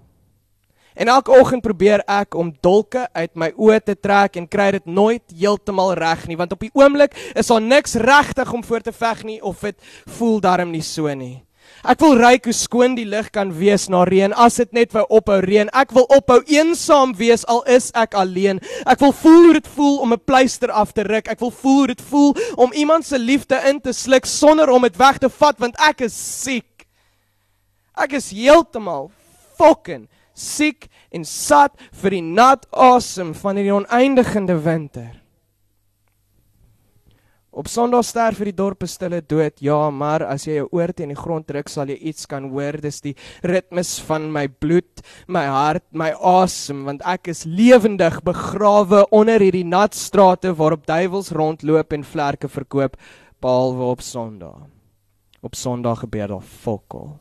En 0.94 1.08
elke 1.08 1.32
oggend 1.32 1.62
probeer 1.62 2.04
ek 2.06 2.36
om 2.36 2.52
dolke 2.62 3.08
uit 3.14 3.32
my 3.36 3.50
oë 3.58 3.80
te 3.84 3.96
trek 3.96 4.38
en 4.38 4.48
kry 4.48 4.72
dit 4.78 4.86
nooit 4.86 5.24
heeltemal 5.34 5.96
reg 5.98 6.28
nie, 6.30 6.38
want 6.38 6.54
op 6.54 6.62
die 6.62 6.74
oomblik 6.78 7.16
is 7.34 7.50
daar 7.50 7.62
niks 7.62 7.96
regtig 7.96 8.54
om 8.54 8.64
voor 8.64 8.86
te 8.86 8.94
veg 8.94 9.24
nie 9.24 9.40
of 9.42 9.66
dit 9.66 9.78
voel 10.20 10.40
darm 10.44 10.72
nie 10.72 10.86
so 10.86 11.10
nie. 11.14 11.42
Ek 11.84 12.00
wil 12.00 12.14
ryk 12.16 12.46
hoe 12.48 12.56
skoon 12.56 12.94
die 12.96 13.08
lig 13.08 13.28
kan 13.36 13.50
wees 13.58 13.90
na 13.92 14.04
reën 14.08 14.32
as 14.40 14.60
dit 14.62 14.70
net 14.76 14.94
wou 14.96 15.04
ophou 15.18 15.40
reën. 15.44 15.72
Ek 15.76 15.92
wil 15.96 16.06
ophou 16.16 16.40
eensaam 16.48 17.12
wees 17.20 17.44
al 17.52 17.64
is 17.72 17.90
ek 18.00 18.16
alleen. 18.20 18.62
Ek 18.88 19.02
wil 19.04 19.12
voel 19.24 19.50
hoe 19.50 19.56
dit 19.58 19.68
voel 19.76 19.98
om 20.06 20.14
'n 20.14 20.24
pleister 20.24 20.72
af 20.72 20.94
te 20.94 21.04
ruk. 21.04 21.28
Ek 21.28 21.40
wil 21.40 21.52
voel 21.52 21.78
hoe 21.84 21.88
dit 21.88 22.02
voel 22.02 22.36
om 22.56 22.72
iemand 22.74 23.06
se 23.06 23.20
liefde 23.20 23.60
in 23.68 23.82
te 23.82 23.92
sluk 23.92 24.26
sonder 24.26 24.70
om 24.70 24.82
dit 24.82 24.96
weg 24.98 25.18
te 25.18 25.30
vat 25.30 25.60
want 25.60 25.76
ek 25.80 26.02
is 26.02 26.16
siek. 26.44 26.88
Ek 27.96 28.14
is 28.14 28.32
heeltemal 28.32 29.12
fucking 29.58 30.08
siek 30.34 30.88
en 31.14 31.26
sat 31.26 31.78
vir 32.02 32.18
die 32.18 32.26
nat 32.26 32.66
asem 32.72 33.34
van 33.38 33.60
hierdie 33.60 33.76
oneindigende 33.76 34.58
winter. 34.64 35.24
Op 37.54 37.68
Sondag 37.70 38.02
sterf 38.02 38.40
hierdie 38.42 38.56
dorp 38.58 38.82
'n 38.82 38.90
stille 38.90 39.22
dood. 39.22 39.62
Ja, 39.62 39.92
maar 39.92 40.24
as 40.26 40.46
jy 40.48 40.56
jou 40.56 40.68
oor 40.72 40.90
teen 40.92 41.10
die 41.14 41.16
grond 41.16 41.46
druk, 41.48 41.70
sal 41.70 41.86
jy 41.86 41.98
iets 42.10 42.26
kan 42.26 42.50
hoor. 42.50 42.82
Dis 42.82 43.00
die 43.02 43.16
ritmes 43.44 44.00
van 44.02 44.32
my 44.32 44.48
bloed, 44.48 45.02
my 45.28 45.46
hart, 45.46 45.84
my 45.92 46.10
asem, 46.18 46.84
want 46.86 47.02
ek 47.06 47.28
is 47.28 47.46
lewendig 47.46 48.24
begrawe 48.24 49.06
onder 49.12 49.40
hierdie 49.40 49.64
nat 49.66 49.94
strate 49.94 50.56
waarop 50.56 50.88
duiwels 50.88 51.32
rondloop 51.32 51.94
en 51.94 52.04
vlerke 52.04 52.50
verkoop, 52.50 52.98
behalwe 53.40 53.84
op 53.84 54.02
Sondag. 54.02 54.66
Op 55.44 55.54
Sondag 55.54 56.00
gebeur 56.00 56.28
daar 56.28 56.42
fokol. 56.42 57.20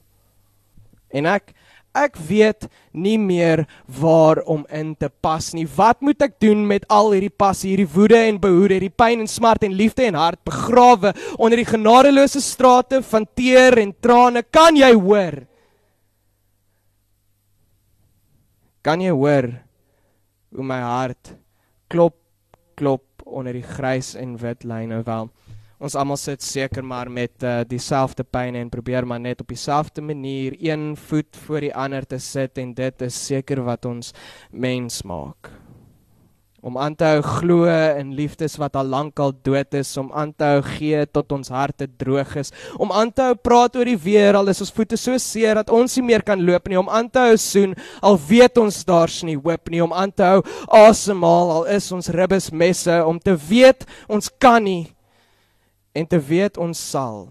En 1.10 1.26
ek 1.26 1.52
ek 1.96 2.16
weet 2.28 2.66
nie 2.92 3.18
meer 3.20 3.64
waar 4.00 4.40
om 4.48 4.64
in 4.72 4.94
te 4.96 5.10
pas 5.22 5.52
nie. 5.56 5.66
Wat 5.76 6.00
moet 6.00 6.24
ek 6.24 6.38
doen 6.42 6.64
met 6.66 6.86
al 6.92 7.12
hierdie 7.12 7.32
passie, 7.32 7.72
hierdie 7.72 7.90
woede 7.94 8.18
en 8.28 8.40
behoede, 8.40 8.78
hierdie 8.78 8.94
pyn 9.02 9.24
en 9.24 9.30
smart 9.30 9.64
en 9.66 9.76
liefde 9.76 10.06
en 10.08 10.18
hart 10.18 10.40
begrawe 10.48 11.12
onder 11.36 11.60
die 11.60 11.68
genadeloose 11.68 12.40
strate 12.44 13.02
van 13.12 13.28
teer 13.36 13.78
en 13.82 13.94
trane? 14.00 14.44
Kan 14.48 14.78
jy 14.80 14.92
hoor? 14.96 15.42
Kan 18.82 19.04
jy 19.04 19.12
hoor 19.14 19.52
hoe 20.52 20.66
my 20.66 20.80
hart 20.82 21.36
klop 21.92 22.18
klop 22.76 23.04
onder 23.28 23.54
die 23.54 23.66
grys 23.66 24.14
en 24.18 24.34
wit 24.40 24.64
lyne 24.66 25.04
wel? 25.06 25.30
Ons 25.82 25.96
almal 25.98 26.18
sit 26.20 26.44
seker 26.46 26.84
maar 26.86 27.10
met 27.10 27.42
uh, 27.42 27.62
dieselfde 27.66 28.22
pyn 28.22 28.54
en 28.60 28.70
probeer 28.70 29.06
maar 29.08 29.20
net 29.22 29.40
op 29.42 29.50
dieselfde 29.50 30.02
manier 30.02 30.54
een 30.62 30.92
voet 31.08 31.40
voor 31.46 31.66
die 31.66 31.74
ander 31.74 32.06
te 32.06 32.20
sit 32.22 32.60
en 32.62 32.70
dit 32.78 33.02
is 33.02 33.18
seker 33.26 33.64
wat 33.66 33.88
ons 33.90 34.12
mens 34.50 35.02
maak. 35.02 35.50
Om 36.62 36.76
aan 36.78 36.94
te 36.94 37.08
hou 37.08 37.22
glo 37.26 37.66
in 37.66 38.12
liefdes 38.14 38.54
wat 38.62 38.78
al 38.78 38.86
lank 38.86 39.18
al 39.18 39.32
dood 39.42 39.74
is, 39.74 39.90
om 39.98 40.12
aan 40.14 40.30
te 40.30 40.46
hou 40.46 40.60
gee 40.76 41.02
tot 41.10 41.34
ons 41.34 41.50
harte 41.50 41.88
droog 41.98 42.36
is, 42.38 42.54
om 42.78 42.94
aan 42.94 43.10
te 43.10 43.26
hou 43.26 43.34
praat 43.34 43.74
oor 43.74 43.90
die 43.90 43.98
weer 43.98 44.38
al 44.38 44.52
is 44.54 44.62
ons 44.62 44.70
voete 44.70 44.94
so 44.94 45.18
seer 45.18 45.58
dat 45.58 45.74
ons 45.74 45.98
nie 45.98 46.06
meer 46.12 46.22
kan 46.22 46.38
loop 46.38 46.70
nie, 46.70 46.78
om 46.78 46.86
aan 46.86 47.10
te 47.10 47.26
hou 47.26 47.34
soen 47.34 47.74
al 47.98 48.20
weet 48.30 48.62
ons 48.62 48.84
daar's 48.86 49.18
nie 49.26 49.34
hoop 49.34 49.74
nie, 49.74 49.82
om 49.82 49.90
aan 49.90 50.14
te 50.14 50.30
hou 50.30 50.46
asemhaal 50.86 51.56
al 51.58 51.70
is 51.74 51.90
ons 51.90 52.14
ribbes 52.14 52.52
messe, 52.54 53.02
om 53.02 53.18
te 53.18 53.34
weet 53.50 53.82
ons 54.06 54.30
kan 54.38 54.62
nie 54.62 54.84
en 55.92 56.06
te 56.06 56.20
weet 56.20 56.56
ons 56.56 56.90
sal 56.90 57.28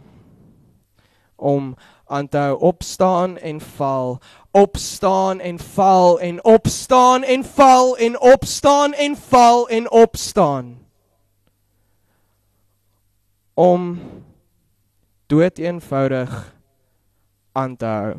om 1.36 1.76
aan 2.06 2.28
te 2.28 2.38
hou 2.38 2.58
opstaan 2.60 3.38
en 3.38 3.62
val 3.62 4.19
opstaan 4.52 5.39
en 5.39 5.60
val 5.60 6.19
en 6.19 6.43
opstaan 6.43 7.24
en 7.24 7.43
val 7.43 7.97
en 7.97 8.19
opstaan 8.19 8.93
en 8.93 9.15
val 9.15 9.69
en 9.69 9.91
opstaan 9.91 10.82
om 13.54 14.00
dood 15.28 15.58
eenvoudig 15.58 16.56
aan 17.52 17.78
te 17.78 17.86
hou. 17.86 18.15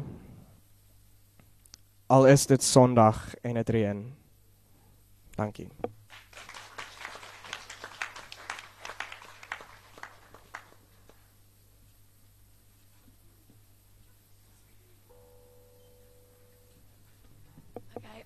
Al 2.06 2.26
is 2.26 2.46
dit 2.46 2.62
sonderdag 2.62 3.34
en 3.42 3.54
dit 3.54 3.68
reën. 3.68 4.04
Dankie 5.36 5.68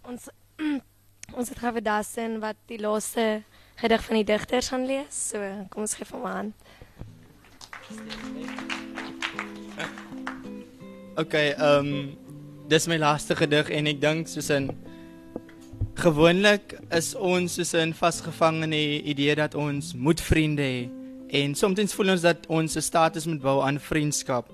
ons 0.07 0.29
ons 1.39 1.49
het 1.51 1.59
gewe 1.59 1.83
dassen 1.83 2.39
wat 2.41 2.59
die 2.71 2.79
laaste 2.81 3.43
gedig 3.77 4.05
van 4.07 4.17
die 4.21 4.25
digters 4.25 4.71
gaan 4.73 4.87
lees. 4.87 5.17
So 5.33 5.43
kom 5.71 5.85
ons 5.85 5.97
gee 5.99 6.07
hom 6.13 6.27
aan. 6.27 6.53
Okay, 11.17 11.53
ehm 11.55 11.91
um, 11.91 12.15
dis 12.67 12.89
my 12.91 12.97
laaste 12.99 13.37
gedig 13.39 13.69
en 13.71 13.87
ek 13.87 14.01
dink 14.03 14.27
soos 14.27 14.49
in 14.51 14.73
gewoonlik 16.03 16.75
is 16.95 17.13
ons 17.15 17.55
soos 17.57 17.71
in 17.79 17.95
vasgevang 17.95 18.65
in 18.67 18.75
die 18.75 19.03
idee 19.13 19.37
dat 19.39 19.55
ons 19.55 19.93
moet 19.95 20.21
vriende 20.21 20.67
hê 20.67 20.81
en 21.41 21.55
soms 21.55 21.95
voel 21.95 22.11
ons 22.17 22.27
dat 22.27 22.47
ons 22.51 22.77
'n 22.77 22.83
status 22.83 23.27
moet 23.27 23.41
bou 23.43 23.63
aan 23.63 23.79
vriendskap. 23.79 24.51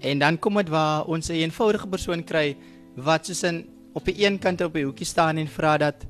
En 0.00 0.18
dan 0.18 0.38
kom 0.38 0.54
dit 0.54 0.68
waar 0.68 1.04
ons 1.04 1.28
'n 1.28 1.40
eenvoudige 1.40 1.88
persoon 1.88 2.24
kry 2.24 2.56
wat 2.96 3.26
soos 3.26 3.42
in 3.42 3.73
op 3.94 4.04
die 4.04 4.16
een 4.26 4.38
kant 4.42 4.60
op 4.60 4.74
die 4.74 4.84
hoekie 4.84 5.06
staan 5.06 5.38
en 5.40 5.48
vra 5.48 5.76
dat 5.78 6.04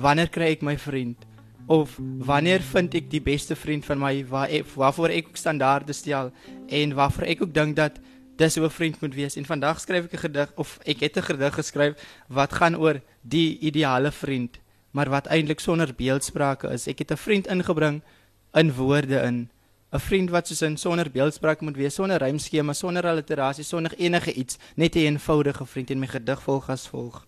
wanneer 0.00 0.30
kry 0.32 0.54
ek 0.54 0.62
my 0.62 0.78
vriend? 0.78 1.26
Of 1.66 1.98
wanneer 1.98 2.62
vind 2.62 2.94
ek 2.98 3.10
die 3.10 3.22
beste 3.22 3.56
vriend 3.58 3.84
van 3.86 4.00
my? 4.00 4.14
Waar 4.26 4.48
ek, 4.48 4.72
waarvoor 4.74 5.12
ek 5.14 5.28
ook 5.32 5.38
standaarde 5.38 5.92
stel 5.92 6.32
en 6.68 6.94
waarvoor 6.94 7.28
ek 7.28 7.42
ook 7.42 7.54
dink 7.54 7.76
dat 7.76 8.00
dis 8.36 8.56
hoe 8.56 8.66
'n 8.66 8.70
vriend 8.70 9.00
moet 9.00 9.14
wees. 9.14 9.36
En 9.36 9.44
vandag 9.44 9.80
skryf 9.80 10.04
ek 10.04 10.14
'n 10.14 10.24
gedig 10.26 10.52
of 10.56 10.78
ek 10.84 11.00
het 11.00 11.16
'n 11.16 11.22
gedig 11.22 11.54
geskryf 11.54 11.94
wat 12.28 12.52
gaan 12.52 12.76
oor 12.76 13.00
die 13.22 13.58
ideale 13.58 14.10
vriend 14.10 14.62
maar 14.92 15.08
wat 15.08 15.26
eintlik 15.26 15.60
sonder 15.60 15.94
beeldsprake 15.96 16.68
is. 16.72 16.86
Ek 16.86 16.98
het 16.98 17.12
'n 17.12 17.16
vriend 17.16 17.46
ingebring 17.46 18.02
in 18.52 18.72
woorde 18.72 19.16
in 19.16 19.50
'n 19.92 20.00
vriend 20.00 20.30
wat 20.30 20.46
soos 20.46 20.62
in 20.62 20.76
sonder 20.76 21.10
beeldspraak 21.10 21.60
moet 21.60 21.76
wees, 21.76 21.94
sonder 21.94 22.16
rymskema, 22.16 22.72
sonder 22.72 23.06
alliterasie, 23.06 23.64
sonder 23.64 23.92
enige 23.98 24.32
iets, 24.32 24.56
net 24.74 24.94
'n 24.94 24.98
een 24.98 25.04
eenvoudige 25.04 25.66
vriend 25.66 25.90
en 25.90 25.98
my 25.98 26.06
gedig 26.06 26.42
volg 26.42 26.68
as 26.68 26.88
volg. 26.88 27.26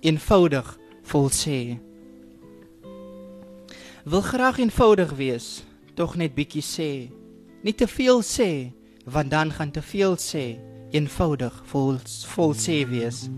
Eenvoudig 0.00 0.78
vol 1.02 1.30
sê. 1.30 1.78
Wil 4.04 4.20
graag 4.20 4.58
eenvoudig 4.58 5.12
wees, 5.16 5.64
tog 5.94 6.16
net 6.16 6.34
bietjie 6.34 6.62
sê. 6.62 7.10
Nie 7.62 7.74
te 7.74 7.86
veel 7.86 8.22
sê, 8.22 8.72
want 9.04 9.30
dan 9.30 9.52
gaan 9.52 9.70
te 9.70 9.82
veel 9.82 10.16
sê. 10.16 10.58
Eenvoudig 10.90 11.62
vol 11.64 11.98
vol 12.26 12.54
sê 12.54 12.84
wees. 12.88 13.28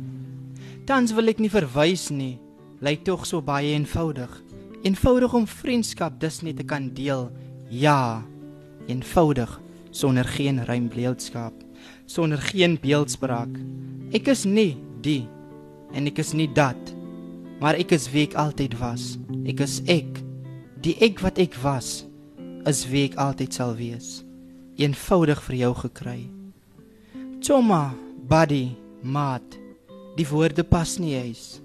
Tans 0.85 1.13
wil 1.13 1.29
ek 1.29 1.39
nie 1.39 1.51
verwys 1.51 2.11
nie, 2.11 2.39
lyk 2.81 3.05
tog 3.05 3.27
so 3.27 3.41
baie 3.43 3.75
eenvoudig. 3.75 4.43
Eenvoudig 4.83 5.35
om 5.35 5.47
vriendskap 5.47 6.21
dus 6.21 6.41
net 6.41 6.57
te 6.57 6.65
kan 6.65 6.91
deel. 6.95 7.31
Ja, 7.71 8.27
eenvoudig 8.87 9.61
sonder 9.91 10.25
geen 10.25 10.65
rymbeeldskap 10.65 11.67
sonder 12.07 12.39
geen 12.39 12.79
beeldspraak. 12.81 13.51
Ek 14.15 14.31
is 14.31 14.45
nie 14.47 14.77
die 15.05 15.27
en 15.95 16.07
ek 16.11 16.21
is 16.23 16.33
nie 16.37 16.49
dat 16.55 16.95
maar 17.61 17.79
ek 17.81 17.95
is 17.97 18.11
wie 18.13 18.27
ek 18.27 18.37
altyd 18.37 18.77
was. 18.77 19.15
Ek 19.49 19.63
is 19.65 19.81
ek. 19.89 20.21
Die 20.85 20.93
ek 21.03 21.23
wat 21.25 21.41
ek 21.41 21.57
was 21.63 22.05
is 22.69 22.85
wie 22.91 23.07
ek 23.09 23.17
altyd 23.21 23.57
sal 23.57 23.73
wees. 23.79 24.21
Eenvoudig 24.77 25.41
vir 25.47 25.57
jou 25.63 25.73
gekry. 25.87 26.19
Choma 27.41 27.95
buddy 28.29 28.77
maat 29.03 29.57
die 30.17 30.27
woorde 30.29 30.65
pas 30.65 30.97
nie 31.01 31.15
eens 31.17 31.63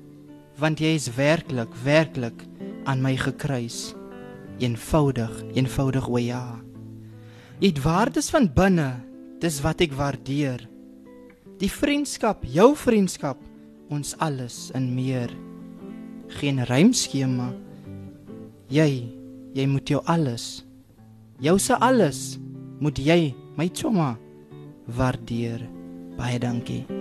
want 0.61 0.77
jy 0.83 0.91
is 0.93 1.07
werklik 1.15 1.71
werklik 1.83 2.43
aan 2.85 3.01
my 3.01 3.15
gekruis. 3.17 3.95
Eenvoudig 4.61 5.31
eenvoudig 5.57 6.07
o 6.07 6.19
ja 6.21 6.45
Jy 7.61 7.69
het 7.69 7.79
waardes 7.83 8.31
van 8.33 8.47
binne, 8.49 8.89
dis 9.37 9.59
wat 9.61 9.83
ek 9.85 9.91
waardeer. 9.93 10.63
Die 11.61 11.69
vriendskap, 11.69 12.41
jou 12.41 12.71
vriendskap, 12.73 13.37
ons 13.93 14.15
alles 14.17 14.71
en 14.73 14.87
meer. 14.95 15.29
Geen 16.39 16.63
rymskema. 16.65 17.51
Jy, 18.73 18.89
jy 19.53 19.67
moet 19.69 19.93
jou 19.93 20.01
alles. 20.09 20.63
Jou 21.37 21.59
se 21.61 21.77
alles 21.77 22.39
moet 22.81 22.97
jy, 22.97 23.35
my 23.61 23.69
choma, 23.69 24.15
waardeer. 24.97 25.61
Baie 26.17 26.41
dankie. 26.41 27.00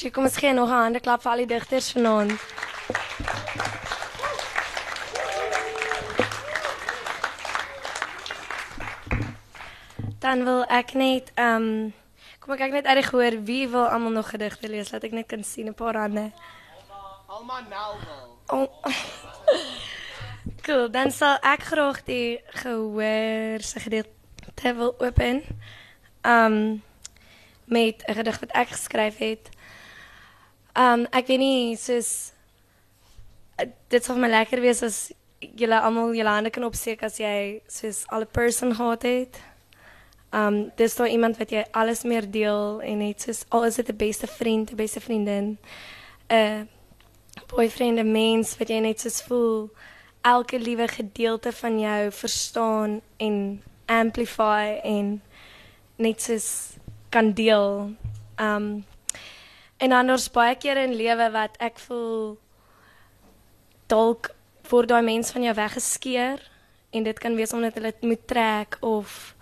Sy 0.00 0.08
kom 0.08 0.24
ons 0.24 0.36
gee 0.40 0.52
nog 0.56 0.70
'n 0.72 0.80
hande 0.80 1.00
klap 1.00 1.20
vir 1.20 1.30
al 1.30 1.40
die 1.42 1.46
digters 1.46 1.92
vanaand. 1.92 2.32
Dan 10.24 10.44
wil 10.44 10.64
ek 10.64 10.94
net 10.94 11.28
ehm 11.34 11.56
um, 11.56 11.92
kom 12.40 12.54
ek 12.54 12.60
kyk 12.60 12.72
net 12.72 12.86
uit 12.86 12.96
die 12.96 13.08
gehoor 13.10 13.36
wie 13.44 13.68
wil 13.68 13.84
almal 13.92 14.10
nog 14.10 14.30
gedigte 14.32 14.68
lees 14.68 14.90
laat 14.92 15.04
ek 15.04 15.12
net 15.12 15.28
kan 15.28 15.44
sien 15.44 15.68
'n 15.68 15.74
paar 15.74 15.94
hande. 15.94 16.32
Alma. 17.28 17.60
Oh. 18.46 18.72
cool, 20.64 20.90
dan 20.90 21.10
sal 21.12 21.36
ek 21.44 21.62
graag 21.62 22.04
die 22.04 22.40
gehoor 22.64 23.60
se 23.60 23.80
gedeelte 23.80 24.74
wil 24.74 24.94
open. 24.98 25.44
Ehm 26.24 26.52
um, 26.52 26.82
met 27.64 28.02
'n 28.06 28.14
gedig 28.14 28.40
wat 28.40 28.50
ek 28.50 28.68
geskryf 28.68 29.16
het. 29.18 29.59
Um 30.76 31.06
ek 31.10 31.26
weet 31.26 31.42
nie 31.42 31.76
soos 31.76 32.32
uh, 33.58 33.66
dit 33.90 34.04
sou 34.04 34.16
my 34.16 34.28
lekker 34.30 34.60
wees 34.62 34.82
as 34.86 34.98
julle 35.40 35.78
almal 35.80 36.12
julle 36.14 36.30
hande 36.30 36.52
kan 36.54 36.64
opsteek 36.64 37.02
as 37.02 37.18
jy 37.18 37.60
soos 37.68 38.04
al 38.08 38.22
'n 38.22 38.32
person 38.32 38.74
gehad 38.74 39.02
het. 39.02 39.40
Um 40.32 40.70
dis 40.76 40.94
daar 40.96 41.08
iemand 41.08 41.38
wat 41.38 41.50
jy 41.50 41.64
alles 41.72 42.04
meer 42.04 42.30
deel 42.30 42.80
en 42.80 42.98
net 42.98 43.20
soos 43.20 43.44
al 43.50 43.64
is 43.64 43.76
dit 43.76 43.88
'n 43.88 43.96
beste 43.96 44.26
vriend, 44.26 44.70
'n 44.70 44.76
beste 44.76 45.00
vriendin, 45.00 45.58
'n 46.30 46.68
boyfriend, 47.48 47.98
'n 47.98 48.12
mens 48.12 48.56
wat 48.58 48.68
jy 48.68 48.78
net 48.78 49.00
soos 49.00 49.22
voel 49.22 49.70
elke 50.22 50.58
liewe 50.58 50.88
gedeelte 50.88 51.52
van 51.52 51.80
jou 51.80 52.10
verstaan 52.12 53.00
en 53.16 53.62
amplify 53.86 54.78
en 54.84 55.22
net 55.96 56.22
soos 56.22 56.76
kan 57.08 57.32
deel. 57.32 57.90
Um 58.38 58.84
en 59.80 59.94
dan 59.94 60.12
daar's 60.12 60.28
baie 60.30 60.54
kere 60.60 60.84
in 60.88 60.94
lewe 60.94 61.30
wat 61.34 61.56
ek 61.58 61.80
voel 61.86 62.38
dalk 63.90 64.30
word 64.70 64.88
daai 64.92 65.02
mens 65.02 65.32
van 65.34 65.42
jou 65.48 65.54
weggeskeer 65.56 66.42
en 66.90 67.06
dit 67.06 67.18
kan 67.18 67.36
wees 67.38 67.52
omdat 67.56 67.78
hulle 67.78 67.92
dit 67.92 68.08
moet 68.12 68.26
trek 68.26 68.76
of 68.80 69.34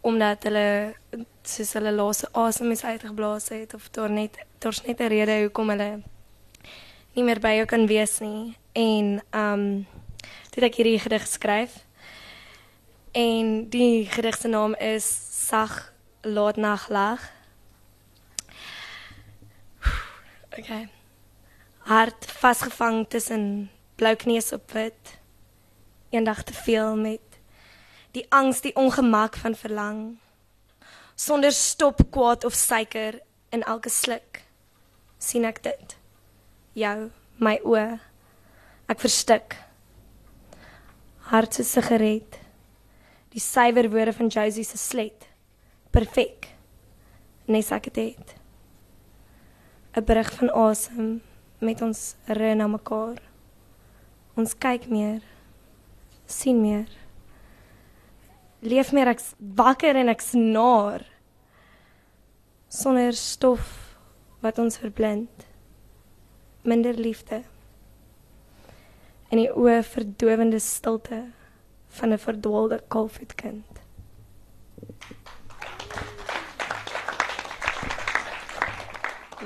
omdat 0.00 0.46
hulle 0.48 0.94
soos 1.42 1.72
hulle 1.76 1.92
laaste 1.92 2.30
asem 2.32 2.70
is 2.74 2.84
uitgeblaas 2.84 3.50
het 3.54 3.74
of 3.74 3.90
daar 3.96 4.10
net 4.10 4.38
daar's 4.58 4.82
net 4.86 5.00
'n 5.00 5.12
rede 5.14 5.40
hoekom 5.42 5.68
hulle 5.74 6.02
nie 7.18 7.24
meer 7.24 7.40
by 7.42 7.56
jou 7.58 7.66
kan 7.66 7.86
wees 7.90 8.20
nie. 8.22 8.56
En 8.72 9.18
um 9.34 9.86
toe 10.50 10.62
het 10.62 10.68
ek 10.70 10.78
hierdie 10.78 11.00
gedig 11.02 11.24
geskryf 11.24 11.84
en 13.12 13.68
die 13.70 14.06
gedig 14.06 14.36
se 14.38 14.48
naam 14.48 14.74
is 14.74 15.06
Sag 15.48 15.92
laat 16.22 16.56
nag 16.56 16.88
lag 16.88 17.22
Okay. 20.58 20.88
Hart 21.86 22.26
vasgevang 22.26 23.04
tussen 23.08 23.70
blou 23.94 24.14
kneus 24.16 24.52
op 24.52 24.72
wit. 24.72 25.18
Eendag 26.10 26.42
te 26.42 26.52
veel 26.52 26.96
met 26.96 27.20
die 28.10 28.26
angs, 28.34 28.60
die 28.60 28.74
ongemak 28.74 29.36
van 29.36 29.54
verlang. 29.54 30.00
Sonder 31.14 31.52
stop 31.52 32.00
kwaad 32.10 32.44
of 32.44 32.54
suiker 32.54 33.20
in 33.54 33.62
elke 33.62 33.88
sluk 33.88 34.42
sien 35.18 35.46
ek 35.46 35.62
dit. 35.66 35.94
Jou, 36.78 37.10
my 37.42 37.58
oë. 37.66 37.98
Ek 38.88 39.02
verstik. 39.02 39.58
Hart 41.28 41.58
se 41.58 41.66
sigaret. 41.66 42.38
Die 43.34 43.42
suiwer 43.42 43.90
woorde 43.92 44.14
van 44.16 44.30
Josie 44.32 44.66
se 44.66 44.78
slet. 44.80 45.28
Perfek. 45.94 46.48
Nes 47.50 47.70
ek 47.74 47.90
dit 47.90 48.14
het. 48.14 48.37
'n 49.96 50.04
brug 50.04 50.32
van 50.32 50.50
asem 50.50 51.22
met 51.58 51.82
ons 51.82 52.14
ry 52.26 52.52
na 52.54 52.66
mekaar. 52.66 53.18
Ons 54.36 54.54
kyk 54.54 54.88
meer, 54.88 55.22
sien 56.26 56.60
meer. 56.60 56.88
Leef 58.60 58.92
meer 58.92 59.08
ek 59.08 59.22
wakker 59.38 59.96
en 59.96 60.08
ek 60.08 60.20
snaar. 60.20 61.06
Sonder 62.68 63.12
stof 63.12 63.96
wat 64.40 64.58
ons 64.58 64.78
verblind. 64.78 65.46
Minder 66.62 66.94
liefde. 66.94 67.42
En 69.30 69.38
die 69.38 69.50
oë 69.50 69.82
verdowende 69.82 70.58
stilte 70.58 71.24
van 71.88 72.12
'n 72.12 72.18
verdwaalde 72.18 72.82
kalfvoetkind. 72.88 73.77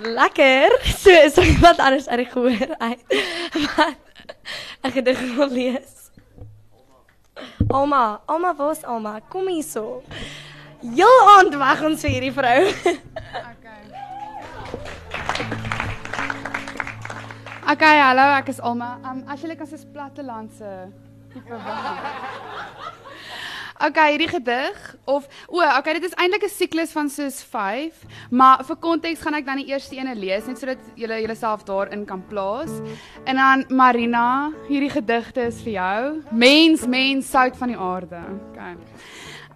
Lekker. 0.01 0.79
So 0.85 1.11
is 1.11 1.37
er 1.37 1.45
iemand 1.45 1.79
anders 1.79 2.09
uit 2.09 2.19
die 2.19 2.27
gehoor 2.27 2.77
uit. 2.79 3.03
Wat 3.77 3.97
'n 4.83 4.91
gedig 4.91 5.35
wil 5.35 5.49
lees. 5.49 6.11
Alma, 7.69 8.21
Alma, 8.27 8.55
waar's 8.57 8.85
Alma? 8.85 9.21
Kom 9.29 9.47
hierso. 9.47 10.03
Heel 10.81 11.29
aand 11.37 11.55
wag 11.55 11.83
ons 11.83 12.01
vir 12.01 12.11
hierdie 12.11 12.33
vrou. 12.33 12.61
Okay, 17.73 17.99
hallo, 18.03 18.25
ek 18.37 18.49
is 18.49 18.59
Alma. 18.61 18.99
Um 19.07 19.23
as 19.31 19.41
jy 19.41 19.55
kan 19.57 19.69
soos 19.71 19.85
plattelandse 19.95 20.91
tipe 21.33 21.57
wag. 21.57 23.02
Okay, 23.83 24.13
hierdie 24.15 24.29
gedig 24.31 24.77
of 25.11 25.25
o, 25.51 25.59
okay, 25.59 25.97
dit 25.99 26.05
is 26.07 26.15
eintlik 26.15 26.45
'n 26.47 26.55
siklus 26.55 26.93
van 26.95 27.09
soos 27.11 27.43
5, 27.43 28.05
maar 28.31 28.63
vir 28.65 28.77
konteks 28.77 29.21
gaan 29.21 29.35
ek 29.35 29.47
dan 29.47 29.59
die 29.59 29.67
eerste 29.75 29.97
ene 29.97 30.15
lees 30.15 30.47
net 30.47 30.59
sodat 30.59 30.79
julle 30.95 31.19
julleself 31.19 31.65
daarin 31.65 32.05
kan 32.07 32.23
plaas. 32.29 32.71
En 33.27 33.37
dan 33.37 33.65
Marina, 33.69 34.53
hierdie 34.69 34.91
gedigte 34.91 35.47
is 35.47 35.63
vir 35.63 35.73
jou. 35.73 36.23
Mens, 36.31 36.87
mens, 36.87 37.31
sout 37.31 37.57
van 37.57 37.69
die 37.69 37.77
aarde. 37.77 38.23
Okay. 38.51 38.77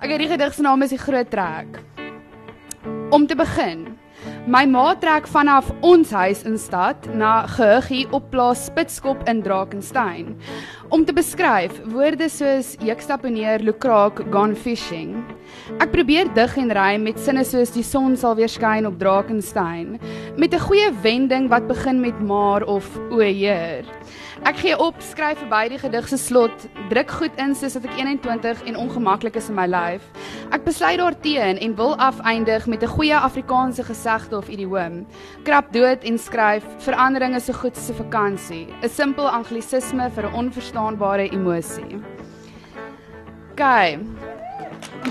Okay, 0.02 0.18
die 0.18 0.28
gedig 0.28 0.54
se 0.54 0.62
naam 0.62 0.82
is 0.82 0.90
Die 0.90 0.98
Groot 0.98 1.30
Trek. 1.30 1.78
Om 3.10 3.26
te 3.26 3.36
begin 3.36 3.95
My 4.46 4.60
ma 4.62 4.92
trek 4.94 5.24
vanaf 5.26 5.72
ons 5.82 6.12
huis 6.14 6.44
in 6.46 6.54
stad 6.62 7.08
na 7.18 7.48
gehuggie 7.50 8.04
op 8.14 8.28
plaas 8.30 8.60
Spitskop 8.68 9.24
in 9.26 9.40
Drakensberg. 9.42 10.28
Om 10.94 11.02
te 11.02 11.10
beskryf 11.16 11.80
woorde 11.90 12.28
soos 12.30 12.76
ek 12.78 13.02
stap 13.02 13.26
neer 13.26 13.58
Lukraak 13.66 14.22
gone 14.30 14.54
fishing. 14.54 15.16
Ek 15.82 15.90
probeer 15.90 16.30
dig 16.38 16.54
en 16.62 16.70
ry 16.78 16.92
met 17.02 17.18
sinne 17.18 17.42
soos 17.42 17.74
die 17.74 17.82
son 17.82 18.14
sal 18.14 18.38
weer 18.38 18.52
skyn 18.52 18.86
op 18.86 19.00
Drakensberg 19.02 19.98
met 20.38 20.54
'n 20.54 20.66
goeie 20.68 20.94
wending 21.02 21.50
wat 21.50 21.66
begin 21.66 22.00
met 22.00 22.22
maar 22.22 22.62
of 22.62 22.86
o 23.10 23.18
heer. 23.18 23.82
Ek 24.44 24.58
gee 24.60 24.76
op, 24.78 24.98
skryf 25.00 25.38
verby 25.40 25.68
die 25.72 25.78
gedig 25.80 26.08
se 26.08 26.18
slot, 26.20 26.66
druk 26.90 27.10
goed 27.10 27.38
in 27.40 27.54
soos 27.56 27.72
dat 27.72 27.86
ek 27.88 27.96
21 27.96 28.64
en 28.68 28.76
ongemaklik 28.76 29.36
is 29.40 29.48
in 29.48 29.56
my 29.56 29.64
lyf. 29.66 30.04
Ek 30.52 30.64
besluit 30.64 31.00
daarteen 31.00 31.56
en 31.58 31.76
wil 31.76 31.96
afeindig 31.96 32.66
met 32.66 32.82
'n 32.82 32.94
goeie 32.96 33.16
Afrikaanse 33.16 33.82
gesegde 33.82 34.36
of 34.36 34.48
idioom. 34.48 35.06
Krap 35.42 35.72
dood 35.72 36.04
en 36.04 36.18
skryf 36.18 36.64
verandering 36.78 37.34
is 37.34 37.44
so 37.44 37.52
goed 37.52 37.76
so 37.76 37.92
'n 37.92 37.96
vakansie, 37.96 38.66
'n 38.82 38.88
simpel 38.88 39.28
anglisisme 39.28 40.10
vir 40.10 40.24
'n 40.26 40.34
onverstaanbare 40.34 41.30
emosie. 41.30 42.00
OK. 43.52 43.98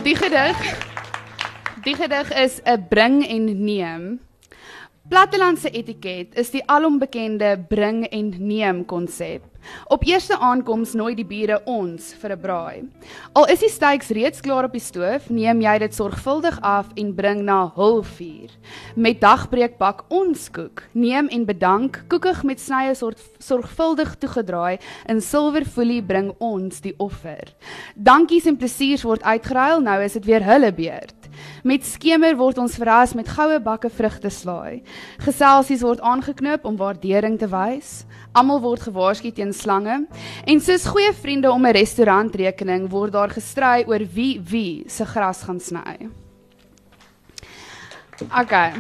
Die 0.03 0.15
gedig 0.15 0.85
Die 1.85 1.95
gedig 1.95 2.33
is 2.33 2.61
'n 2.63 2.85
bring 2.89 3.27
en 3.27 3.63
neem. 3.63 4.19
Plattelandse 5.05 5.69
etiket 5.69 6.33
is 6.33 6.47
die 6.49 6.63
alombekende 6.65 7.51
bring 7.69 8.07
en 8.09 8.31
neem 8.41 8.79
konsep. 8.89 9.43
Op 9.93 10.01
eerste 10.05 10.33
aankoms 10.41 10.95
nooi 10.97 11.11
die 11.13 11.25
bure 11.29 11.59
ons 11.69 12.07
vir 12.21 12.31
'n 12.33 12.41
braai. 12.41 12.83
Al 13.33 13.45
is 13.53 13.59
die 13.59 13.69
steaks 13.69 14.09
reeds 14.09 14.41
klaar 14.41 14.65
op 14.65 14.71
die 14.71 14.81
stoof, 14.81 15.29
neem 15.29 15.61
jy 15.61 15.77
dit 15.77 15.93
sorgvuldig 15.93 16.57
af 16.61 16.87
en 16.95 17.13
bring 17.13 17.43
na 17.43 17.71
hul 17.75 18.01
vuur. 18.01 18.49
Met 18.95 19.21
dagbreek 19.21 19.77
bak 19.77 20.05
ons 20.09 20.49
koek. 20.49 20.81
Neem 20.93 21.27
en 21.27 21.45
bedank, 21.45 22.03
koekig 22.07 22.43
met 22.43 22.59
snye 22.59 22.95
soort 22.95 23.21
sorgvuldig 23.37 24.15
toegedraai 24.17 24.79
in 25.07 25.21
silwerfolie 25.21 26.01
bring 26.01 26.33
ons 26.39 26.81
die 26.81 26.95
offer. 26.97 27.53
Dankies 27.95 28.45
en 28.45 28.57
plesiers 28.57 29.03
word 29.03 29.21
uitgeruil, 29.21 29.81
nou 29.81 30.01
is 30.01 30.13
dit 30.13 30.25
weer 30.25 30.43
hulle 30.43 30.71
beurt. 30.71 31.24
Met 31.63 31.86
skemer 31.86 32.36
word 32.38 32.58
ons 32.58 32.76
verras 32.76 33.13
met 33.13 33.30
goue 33.30 33.60
bakke 33.60 33.89
vrugte 33.89 34.30
slaai. 34.30 34.84
Geselsies 35.24 35.82
word 35.82 36.02
aangeknoop 36.02 36.65
om 36.65 36.78
waardering 36.78 37.39
te 37.39 37.48
wys. 37.48 38.06
Almal 38.34 38.62
word 38.62 38.82
gewaarsku 38.88 39.32
teen 39.32 39.54
slange 39.54 40.06
en 40.45 40.62
soos 40.62 40.86
goeie 40.86 41.13
vriende 41.13 41.52
om 41.52 41.65
'n 41.65 41.74
restaurantrekening 41.74 42.89
word 42.89 43.13
daar 43.13 43.30
gestry 43.30 43.84
oor 43.88 44.06
wie 44.13 44.39
wie 44.39 44.84
se 44.88 45.06
gras 45.06 45.43
gaan 45.43 45.60
sny. 45.60 46.10
Okay. 48.41 48.71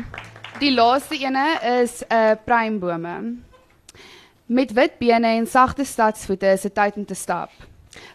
Die 0.59 0.71
laaste 0.71 1.17
ene 1.19 1.59
is 1.81 2.03
'n 2.03 2.13
uh, 2.13 2.35
pruimbome. 2.45 3.35
Met 4.45 4.71
wit 4.73 4.97
bene 4.97 5.27
en 5.27 5.47
sagte 5.47 5.83
stadsvoete 5.83 6.47
is 6.47 6.61
dit 6.61 6.75
tyd 6.75 6.95
om 6.95 7.05
te 7.05 7.13
stap. 7.13 7.51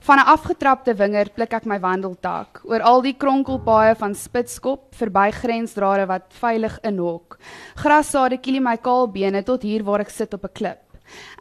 Van 0.01 0.19
'n 0.19 0.27
afgetrapte 0.27 0.95
wingerd 0.95 1.35
pluk 1.35 1.53
ek 1.53 1.65
my 1.65 1.79
wandeltak 1.81 2.61
oor 2.65 2.81
al 2.81 3.03
die 3.03 3.15
kronkelpaaie 3.15 3.95
van 3.95 4.15
Spitskop 4.15 4.95
verby 4.95 5.31
grensdrade 5.31 6.07
wat 6.07 6.33
veilig 6.41 6.79
inhok. 6.83 7.39
Grassade 7.75 8.39
kielie 8.39 8.61
my 8.61 8.77
kaal 8.77 9.09
bene 9.09 9.43
tot 9.43 9.63
hier 9.63 9.85
waar 9.85 10.01
ek 10.01 10.11
sit 10.11 10.35
op 10.35 10.45
'n 10.45 10.53
klip. 10.53 10.91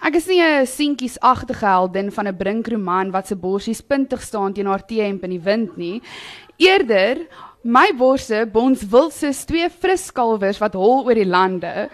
Ek 0.02 0.16
is 0.16 0.28
nie 0.28 0.42
'n 0.42 0.66
seentjiesagtige 0.66 1.66
heldin 1.66 2.12
van 2.12 2.28
'n 2.28 2.38
brinkroman 2.38 3.12
wat 3.12 3.28
se 3.28 3.36
borsies 3.36 3.82
puntig 3.82 4.22
staan 4.22 4.54
teen 4.54 4.66
haar 4.66 4.86
T-hemp 4.86 5.24
in 5.24 5.30
die 5.30 5.44
wind 5.44 5.78
nie. 5.78 6.02
Eerder 6.58 7.28
my 7.64 7.92
borse 7.98 8.46
bons 8.52 8.84
wil 8.84 9.10
soos 9.12 9.46
twee 9.46 9.70
fris 9.70 10.12
kalwers 10.12 10.60
wat 10.60 10.74
hol 10.74 11.06
oor 11.06 11.16
die 11.16 11.26
lande. 11.26 11.90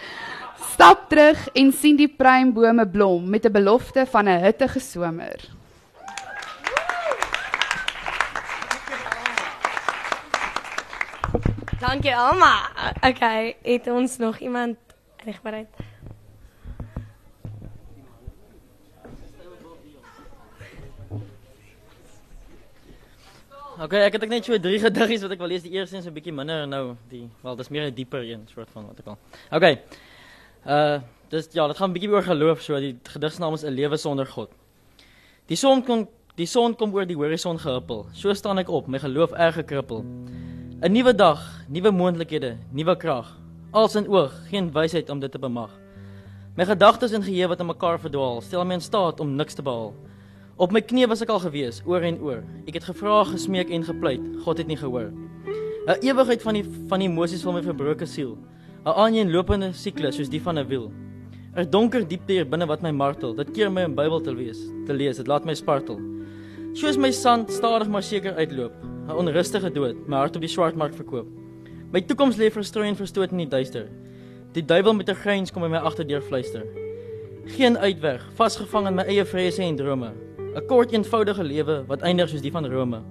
Stap 0.74 1.10
terug 1.10 1.50
en 1.56 1.72
sien 1.72 1.96
die 1.96 2.08
pruimbome 2.08 2.86
blom 2.86 3.30
met 3.30 3.46
'n 3.46 3.52
belofte 3.52 4.06
van 4.06 4.28
'n 4.28 4.44
hittige 4.44 4.80
somer. 4.80 5.55
Dankie 11.86 12.16
Alma. 12.16 12.72
Okay, 13.02 13.56
het 13.62 13.88
ons 13.88 14.18
nog 14.18 14.40
iemand 14.40 14.78
reg 15.26 15.42
bereid? 15.42 15.70
Okay, 23.76 24.02
ek 24.02 24.16
het 24.16 24.26
ek 24.26 24.32
net 24.32 24.48
so 24.48 24.58
drie 24.58 24.80
gediggies 24.82 25.28
wat 25.28 25.36
ek 25.36 25.44
wil 25.44 25.52
lees. 25.52 25.62
Die 25.68 25.76
eerste 25.78 26.00
een 26.00 26.02
is 26.02 26.08
'n 26.10 26.16
bietjie 26.16 26.34
minder 26.34 26.66
nou 26.66 26.96
die 27.12 27.30
wel 27.44 27.56
dis 27.56 27.70
meer 27.70 27.86
'n 27.86 27.94
dieper 27.94 28.24
een 28.24 28.48
soort 28.50 28.70
van 28.74 28.88
wat 28.88 29.00
ek 29.00 29.06
al. 29.06 29.18
Okay. 29.52 29.82
Uh 30.66 31.02
dis 31.30 31.50
ja, 31.52 31.68
dit 31.68 31.78
gaan 31.78 31.90
'n 31.90 31.94
bietjie 31.94 32.10
oor 32.10 32.24
geloof 32.24 32.62
so. 32.62 32.80
Die 32.80 32.98
gedig 33.04 33.32
se 33.32 33.40
naam 33.40 33.54
is 33.54 33.64
'n 33.64 33.70
lewe 33.70 33.98
sonder 33.98 34.26
God. 34.26 34.50
Die 35.46 35.58
son 35.58 35.84
kom 35.84 36.08
die 36.36 36.48
son 36.48 36.76
kom 36.76 36.94
oor 36.94 37.06
die 37.06 37.16
horison 37.16 37.60
gehuppel. 37.60 38.06
So 38.14 38.34
staan 38.34 38.58
ek 38.58 38.70
op, 38.70 38.88
my 38.88 39.00
geloof 39.00 39.32
erg 39.32 39.56
gekrippel. 39.56 40.04
'n 40.82 40.92
Nuwe 40.92 41.16
dag, 41.16 41.40
nuwe 41.72 41.92
moontlikhede, 41.92 42.58
nuwe 42.72 42.98
krag. 42.98 43.30
Als 43.72 43.96
in 43.96 44.08
oog, 44.08 44.34
geen 44.50 44.72
wysheid 44.72 45.10
om 45.10 45.20
dit 45.20 45.32
te 45.32 45.40
bemag. 45.40 45.72
My 46.56 46.66
gedagtes 46.66 47.12
en 47.12 47.24
geheue 47.24 47.48
wat 47.48 47.60
aan 47.60 47.72
mekaar 47.72 48.00
verdwaal, 48.00 48.42
stel 48.42 48.66
my 48.66 48.74
in 48.74 48.82
staat 48.82 49.20
om 49.20 49.36
niks 49.36 49.54
te 49.54 49.62
behaal. 49.62 49.94
Op 50.58 50.72
my 50.72 50.82
knie 50.82 51.08
was 51.08 51.22
ek 51.22 51.30
al 51.32 51.40
gewees, 51.40 51.80
oor 51.86 52.02
en 52.02 52.20
oor. 52.20 52.44
Ek 52.68 52.74
het 52.74 52.84
gevra, 52.84 53.24
gesmeek 53.24 53.72
en 53.72 53.84
gepleit. 53.88 54.22
God 54.44 54.58
het 54.58 54.68
nie 54.68 54.76
gehoor. 54.78 55.14
'n 55.88 56.00
Ewigheid 56.02 56.42
van 56.42 56.54
die 56.54 56.66
van 56.90 57.02
emosies 57.02 57.44
van 57.44 57.54
my 57.54 57.62
verbroke 57.62 58.06
siel. 58.06 58.38
'n 58.86 58.90
Aaneenlopende 58.90 59.72
siklus 59.74 60.16
soos 60.16 60.30
die 60.30 60.42
van 60.42 60.60
'n 60.60 60.68
wiel. 60.68 60.92
'n 61.56 61.70
Donker 61.70 62.08
diepte 62.08 62.34
hier 62.34 62.50
binne 62.50 62.66
wat 62.66 62.82
my 62.82 62.92
martel. 62.92 63.34
Dit 63.34 63.52
keer 63.52 63.72
my 63.72 63.86
om 63.86 63.96
Bybel 63.96 64.22
te 64.22 64.34
lees, 64.34 64.60
te 64.86 64.94
lees. 64.94 65.18
Dit 65.18 65.28
laat 65.28 65.46
my 65.46 65.54
spartel. 65.54 66.00
Soos 66.74 66.98
my 66.98 67.12
sand 67.12 67.52
stadig 67.52 67.88
maar 67.88 68.04
seker 68.04 68.36
uitloop. 68.36 68.95
'n 69.06 69.14
Onrustige 69.14 69.70
dood, 69.72 70.08
my 70.08 70.18
hart 70.18 70.36
op 70.36 70.42
die 70.42 70.50
swartmark 70.50 70.94
verkoop. 70.94 71.28
My 71.92 72.02
toekoms 72.02 72.38
lê 72.38 72.50
verstrooi 72.50 72.88
en 72.90 72.96
verstoot 72.96 73.32
in 73.32 73.38
die 73.38 73.48
duister. 73.48 73.86
Die 74.54 74.66
duiwel 74.66 74.94
met 74.94 75.10
'n 75.10 75.16
gryns 75.16 75.52
kom 75.52 75.62
by 75.62 75.70
my 75.70 75.78
agterdeur 75.78 76.22
fluister. 76.22 76.64
Geen 77.46 77.78
uitweg, 77.78 78.22
vasgevang 78.34 78.88
in 78.88 78.96
my 78.96 79.04
eie 79.04 79.26
vrese 79.26 79.62
en 79.62 79.76
drome. 79.76 80.12
'n 80.56 80.68
Kort 80.68 80.92
eenvoudige 80.92 81.44
lewe 81.44 81.84
wat 81.88 82.02
eindig 82.02 82.30
soos 82.30 82.42
die 82.42 82.52
van 82.52 82.66
Rome. 82.66 83.02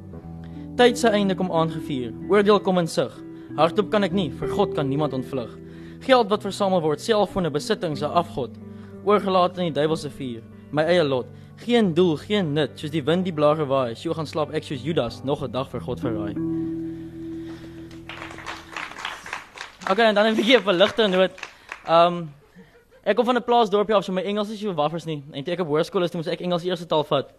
Tyd 0.76 0.98
se 0.98 1.08
einde 1.08 1.34
kom 1.34 1.52
aangevuur. 1.52 2.12
Oordeel 2.28 2.60
kom 2.60 2.78
in 2.78 2.86
sig. 2.86 3.12
Hardop 3.56 3.90
kan 3.90 4.02
ek 4.02 4.12
nie, 4.12 4.30
vir 4.30 4.48
God 4.48 4.74
kan 4.74 4.88
niemand 4.88 5.12
ontvlug. 5.12 5.58
Geld 6.00 6.28
wat 6.28 6.42
versamel 6.42 6.80
word, 6.80 7.00
selfone, 7.00 7.50
besittings, 7.50 8.02
'n 8.02 8.10
afgod, 8.10 8.58
oorgelaat 9.04 9.58
in 9.58 9.72
die 9.72 9.80
duiwel 9.80 9.96
se 9.96 10.10
vuur. 10.10 10.42
My 10.72 10.82
eie 10.82 11.04
lot, 11.04 11.26
geen 11.56 11.94
doel, 11.94 12.16
geen 12.16 12.52
nut, 12.52 12.70
soos 12.78 12.90
die 12.90 13.02
wind 13.04 13.24
die 13.24 13.32
blare 13.32 13.66
waai. 13.66 13.94
So 13.94 14.14
gaan 14.14 14.26
slaap 14.26 14.54
ek 14.54 14.64
soos 14.64 14.82
Judas, 14.82 15.22
nog 15.24 15.42
'n 15.42 15.50
dag 15.50 15.70
vir 15.70 15.80
God 15.80 16.00
verraai. 16.00 16.34
Okay, 19.90 20.06
en 20.06 20.14
dan 20.14 20.26
'n 20.26 20.34
bietjie 20.34 20.56
op 20.56 20.66
'n 20.66 20.76
ligter 20.76 21.08
noot. 21.08 21.32
Um 21.88 22.32
ek 23.04 23.16
kom 23.16 23.24
van 23.24 23.36
'n 23.36 23.44
plaasdorpie 23.44 23.94
af, 23.94 24.04
so 24.04 24.12
my 24.12 24.22
Engels 24.22 24.50
is 24.50 24.60
nie 24.60 24.68
so 24.70 24.74
waffers 24.74 25.04
nie. 25.04 25.22
En 25.32 25.44
toe 25.44 25.52
ek 25.52 25.60
op 25.60 25.68
hoërskool 25.68 26.02
is, 26.02 26.10
toe 26.10 26.20
moes 26.20 26.32
ek 26.32 26.40
Engels 26.40 26.64
eerste 26.64 26.86
taal 26.86 27.04
vat. 27.04 27.30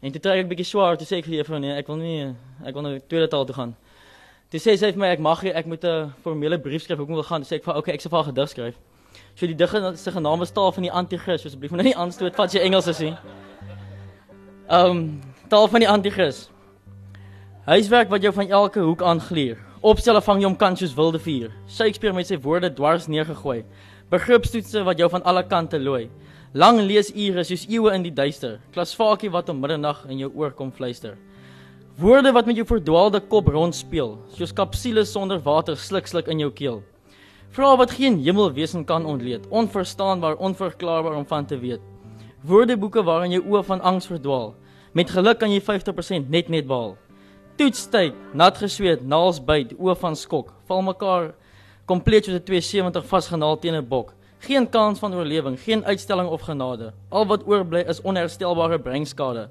En 0.00 0.12
toe 0.12 0.20
trek 0.20 0.38
ek 0.38 0.48
bietjie 0.48 0.64
swaar, 0.64 0.96
toe 0.96 1.06
sê 1.06 1.18
ek 1.18 1.24
vir 1.24 1.34
juffrou 1.34 1.58
nee, 1.60 1.76
ek 1.76 1.86
wil 1.86 1.96
nie 1.96 2.34
ek 2.64 2.74
wil 2.74 2.82
nou 2.82 2.98
tweede 2.98 3.28
taal 3.28 3.44
toe 3.44 3.54
gaan. 3.54 3.76
Toe 4.50 4.60
sê 4.60 4.76
sy 4.76 4.90
vir 4.90 4.98
my 4.98 5.06
ek 5.06 5.20
mag 5.20 5.42
nie, 5.42 5.52
ek 5.52 5.66
moet 5.66 5.84
'n 5.84 6.12
formele 6.22 6.58
brief 6.58 6.82
skryf 6.82 6.98
hoekom 6.98 7.14
wil 7.14 7.22
gaan. 7.22 7.42
Toe 7.42 7.48
sê 7.48 7.56
ek 7.60 7.64
vir 7.64 7.76
okay, 7.76 7.94
ek 7.94 8.00
sal 8.00 8.10
vir 8.10 8.32
gedig 8.32 8.48
skryf. 8.48 8.74
So 9.34 9.46
die 9.46 9.54
dig 9.54 9.70
se 9.96 10.10
genaam 10.10 10.42
is 10.42 10.50
taal 10.50 10.72
van 10.72 10.82
die 10.82 10.92
anti-kris, 10.92 11.46
asseblief 11.46 11.70
moet 11.70 11.84
nou 11.84 11.94
aanstoot 11.94 12.34
vat 12.34 12.46
as 12.46 12.52
jy 12.54 12.60
Engels 12.60 12.86
is 12.86 13.00
nie. 13.00 13.16
Um 14.72 15.20
taal 15.52 15.66
van 15.68 15.82
die 15.82 15.88
anti-kris. 15.88 16.46
Huiswerk 17.66 18.08
wat 18.08 18.22
jou 18.24 18.30
van 18.32 18.48
elke 18.48 18.80
hoek 18.80 19.02
aangleer. 19.04 19.58
Opstelle 19.84 20.22
vang 20.24 20.40
jou 20.40 20.48
om 20.48 20.56
kant 20.56 20.80
soos 20.80 20.94
wilde 20.96 21.18
vuur. 21.20 21.50
Shakespeare 21.68 22.16
met 22.16 22.30
sy 22.30 22.38
woorde 22.40 22.70
dwars 22.72 23.04
neergegooi. 23.04 23.66
Begripstoetse 24.08 24.80
wat 24.88 25.02
jou 25.02 25.10
van 25.12 25.26
alle 25.28 25.42
kante 25.44 25.76
looi. 25.76 26.06
Lang 26.56 26.80
leesure 26.80 27.44
soos 27.44 27.66
eeue 27.68 27.92
in 27.92 28.06
die 28.06 28.14
duister. 28.16 28.62
Klasvakie 28.72 29.28
wat 29.34 29.52
om 29.52 29.60
middernag 29.60 30.06
in 30.08 30.24
jou 30.24 30.30
oor 30.40 30.56
kom 30.56 30.72
fluister. 30.72 31.20
Woorde 32.00 32.32
wat 32.32 32.48
met 32.48 32.56
jou 32.56 32.64
verdwaalde 32.72 33.20
kop 33.28 33.52
rondspeel, 33.52 34.16
soos 34.32 34.56
kapsules 34.56 35.12
sonder 35.12 35.44
water 35.44 35.76
sluk 35.76 36.08
sluk 36.08 36.32
in 36.32 36.40
jou 36.46 36.48
keel. 36.48 36.80
Vrae 37.52 37.76
wat 37.76 37.92
geen 37.92 38.16
hemelwesen 38.24 38.88
kan 38.88 39.04
ontleed, 39.04 39.44
onverstaanbaar, 39.52 40.40
onverklaarbaar 40.40 41.20
om 41.20 41.28
van 41.28 41.44
te 41.44 41.60
weet. 41.60 41.84
Woordeboeke 42.42 43.04
waarin 43.06 43.36
jou 43.36 43.44
oë 43.52 43.60
van 43.68 43.80
angs 43.86 44.08
verdwaal. 44.10 44.54
Met 44.92 45.08
geluk 45.10 45.38
kan 45.40 45.48
jy 45.48 45.60
50% 45.64 46.28
net 46.28 46.50
net 46.52 46.66
behaal. 46.68 46.98
Toetstyd, 47.56 48.16
nat 48.36 48.58
gesweet, 48.60 49.00
naals 49.08 49.38
byt, 49.40 49.72
oë 49.80 49.94
van 49.96 50.16
skok, 50.16 50.50
val 50.68 50.82
mekaar 50.84 51.30
kompleet 51.88 52.28
soos 52.28 52.36
'n 52.36 52.44
270 52.44 53.06
vasgenaal 53.08 53.56
teen 53.58 53.74
'n 53.74 53.88
bok. 53.88 54.12
Geen 54.38 54.68
kans 54.68 54.98
van 54.98 55.14
oorlewing, 55.14 55.56
geen 55.60 55.84
uitstelling 55.84 56.28
of 56.28 56.40
genade. 56.40 56.92
Al 57.08 57.26
wat 57.26 57.46
oorbly 57.46 57.80
is 57.88 58.00
onherstelbare 58.00 58.78
breinskade. 58.78 59.48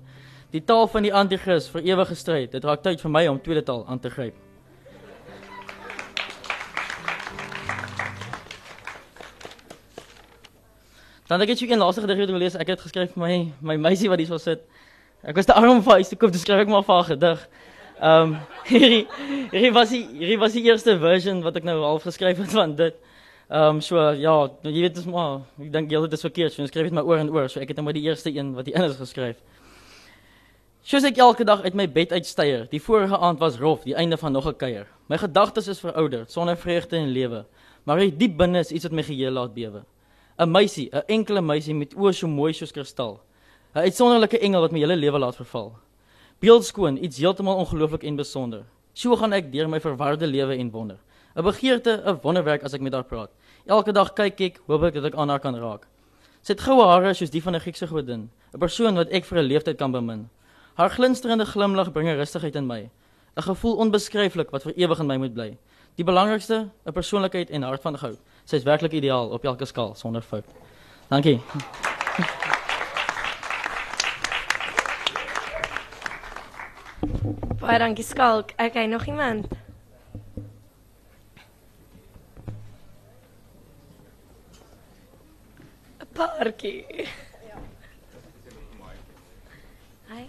Die 0.52 0.64
taal 0.64 0.88
van 0.88 1.02
die 1.02 1.14
anti-kris 1.14 1.70
vir 1.70 1.82
ewige 1.82 2.16
stryd. 2.16 2.52
Dit 2.52 2.64
raak 2.64 2.84
tyd 2.84 3.02
vir 3.02 3.12
my 3.12 3.28
om 3.28 3.42
tweede 3.42 3.64
taal 3.64 3.86
aan 3.88 4.00
te 4.00 4.10
gryp. 4.10 4.36
Dan 11.28 11.42
ek 11.42 11.48
het 11.48 11.60
jy 11.60 11.72
een 11.72 11.80
laaste 11.80 12.02
gedig 12.02 12.18
wat 12.18 12.28
ek 12.28 12.36
wil 12.36 12.44
lees. 12.44 12.56
Ek 12.56 12.68
het 12.68 12.82
geskryf 12.82 13.14
vir 13.14 13.24
my 13.24 13.54
my 13.62 13.78
meisie 13.78 14.10
wat 14.10 14.20
hier 14.20 14.28
so 14.28 14.38
sit. 14.38 14.62
Ek 15.22 15.38
was 15.38 15.46
te 15.46 15.54
arm 15.54 15.84
vir 15.86 16.00
huis 16.00 16.10
te 16.10 16.18
koop, 16.18 16.32
dus 16.34 16.42
skryf 16.42 16.64
ek 16.64 16.70
maar 16.72 16.86
haar 16.88 17.04
gedig. 17.12 17.42
Ehm 18.02 18.32
um, 18.32 18.38
hierdie 18.72 19.04
hierdie 19.52 19.70
was 19.76 19.92
die 19.94 20.02
hierdie 20.02 20.38
was 20.42 20.56
die 20.58 20.64
eerste 20.66 20.96
version 20.98 21.44
wat 21.46 21.60
ek 21.60 21.68
nou 21.68 21.76
half 21.84 22.08
geskryf 22.10 22.42
het 22.42 22.56
van 22.58 22.74
dit. 22.80 22.98
Ehm 23.52 23.78
um, 23.78 23.82
so 23.86 24.02
ja, 24.18 24.34
nou, 24.66 24.74
jy 24.74 24.88
weet 24.88 24.98
dis 24.98 25.06
maar 25.06 25.44
ek 25.62 25.70
dink 25.76 25.94
jy 25.94 26.02
dit 26.08 26.18
is 26.18 26.26
verkeerd, 26.26 26.56
so 26.56 26.66
ek 26.66 26.74
skryf 26.74 26.90
dit 26.90 26.98
maar 26.98 27.06
oor 27.06 27.22
en 27.22 27.30
oor. 27.30 27.46
So 27.54 27.62
ek 27.62 27.70
het 27.70 27.78
net 27.78 27.86
maar 27.86 28.00
die 28.00 28.08
eerste 28.08 28.34
een 28.34 28.56
wat 28.58 28.66
hier 28.66 28.82
in 28.82 28.90
is 28.90 28.98
geskryf. 28.98 29.38
Soos 30.82 31.06
ek 31.06 31.22
elke 31.22 31.46
dag 31.46 31.62
uit 31.62 31.78
my 31.78 31.86
bed 31.86 32.18
uitstyer, 32.18 32.66
die 32.74 32.82
vorige 32.82 33.14
aand 33.14 33.38
was 33.44 33.62
rof, 33.62 33.86
die 33.86 33.94
einde 33.94 34.18
van 34.18 34.34
nog 34.34 34.48
'n 34.50 34.58
kuier. 34.58 34.88
My 35.08 35.22
gedagtes 35.22 35.68
is 35.68 35.86
verouderd, 35.86 36.32
sonder 36.32 36.58
vreugde 36.58 36.98
en 36.98 37.14
lewe, 37.14 37.46
maar 37.86 38.00
hier 38.00 38.18
diep 38.18 38.38
binne 38.38 38.60
is 38.60 38.72
iets 38.72 38.90
wat 38.90 38.98
my 38.98 39.04
geheue 39.04 39.30
laat 39.30 39.54
bewe. 39.54 39.86
'n 40.40 40.50
Meisie, 40.50 40.90
'n 40.90 41.04
enkele 41.08 41.42
meisie 41.42 41.76
met 41.76 41.94
oë 41.94 42.14
so 42.14 42.28
mooi 42.28 42.54
soos 42.54 42.72
kristal. 42.72 43.22
'n 43.74 43.80
Uitsonderlike 43.80 44.40
engel 44.40 44.62
wat 44.62 44.72
my 44.72 44.80
hele 44.80 44.96
lewe 44.96 45.20
laat 45.20 45.36
verval. 45.36 45.72
Beeldskoon, 46.40 47.04
iets 47.04 47.18
heeltemal 47.18 47.56
ongelooflik 47.56 48.04
en 48.04 48.16
besonder. 48.16 48.64
So 48.94 49.16
gaan 49.16 49.34
ek 49.34 49.52
deur 49.52 49.70
my 49.70 49.80
verwarde 49.80 50.28
lewe 50.28 50.58
en 50.58 50.72
wonder. 50.72 50.98
'n 51.36 51.44
Begeerte, 51.44 52.04
'n 52.06 52.20
wonderwerk 52.22 52.64
as 52.64 52.74
ek 52.74 52.82
met 52.82 52.94
haar 52.94 53.04
praat. 53.04 53.30
Elke 53.66 53.92
dag 53.92 54.14
kyk 54.14 54.42
ek, 54.42 54.60
hoop 54.68 54.84
ek 54.84 54.94
dat 54.94 55.06
ek 55.06 55.16
aan 55.16 55.30
haar 55.30 55.40
kan 55.40 55.56
raak. 55.56 55.88
Sy 56.42 56.54
het 56.54 56.62
goue 56.62 56.84
hare 56.84 57.14
soos 57.14 57.30
die 57.30 57.42
van 57.42 57.56
'n 57.56 57.60
Griekse 57.60 57.88
godin, 57.88 58.30
'n 58.54 58.60
persoon 58.60 58.96
wat 58.96 59.10
ek 59.10 59.26
vir 59.26 59.38
'n 59.40 59.48
leeftyd 59.48 59.78
kan 59.78 59.92
bemin. 59.92 60.30
Haar 60.76 60.90
glinsterende 60.90 61.46
glimlag 61.46 61.94
bring 61.94 62.10
'n 62.10 62.18
rustigheid 62.18 62.56
in 62.56 62.68
my, 62.68 62.90
'n 63.38 63.42
gevoel 63.42 63.78
onbeskryflik 63.78 64.52
wat 64.52 64.64
vir 64.64 64.74
ewig 64.76 65.00
in 65.00 65.08
my 65.08 65.18
moet 65.18 65.34
bly. 65.34 65.58
Die 65.96 66.04
belangrikste, 66.04 66.70
'n 66.86 66.92
persoonlikheid 66.92 67.50
en 67.50 67.64
hart 67.64 67.82
van 67.82 67.98
goud. 67.98 68.18
Sy 68.46 68.56
is 68.56 68.64
werklik 68.64 68.92
ideaal 68.92 69.30
op 69.30 69.46
elke 69.46 69.66
skaal 69.66 69.96
sonder 69.96 70.22
fout. 70.22 70.46
Dankie. 71.10 71.40
Baie 77.62 77.78
dankie 77.78 78.04
Skalk. 78.04 78.52
Okay, 78.58 78.86
nog 78.86 79.06
iemand? 79.06 79.46
Een 85.98 86.08
paartjie. 86.14 86.86
Hi. 90.10 90.26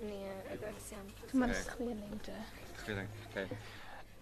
Nee, 0.00 0.30
ek 0.52 0.60
wou 0.62 0.70
sê. 0.78 1.00
Maar 1.34 1.50
dis 1.50 1.66
goeie 1.74 1.96
lengte. 1.98 2.36
Okay. 3.32 3.48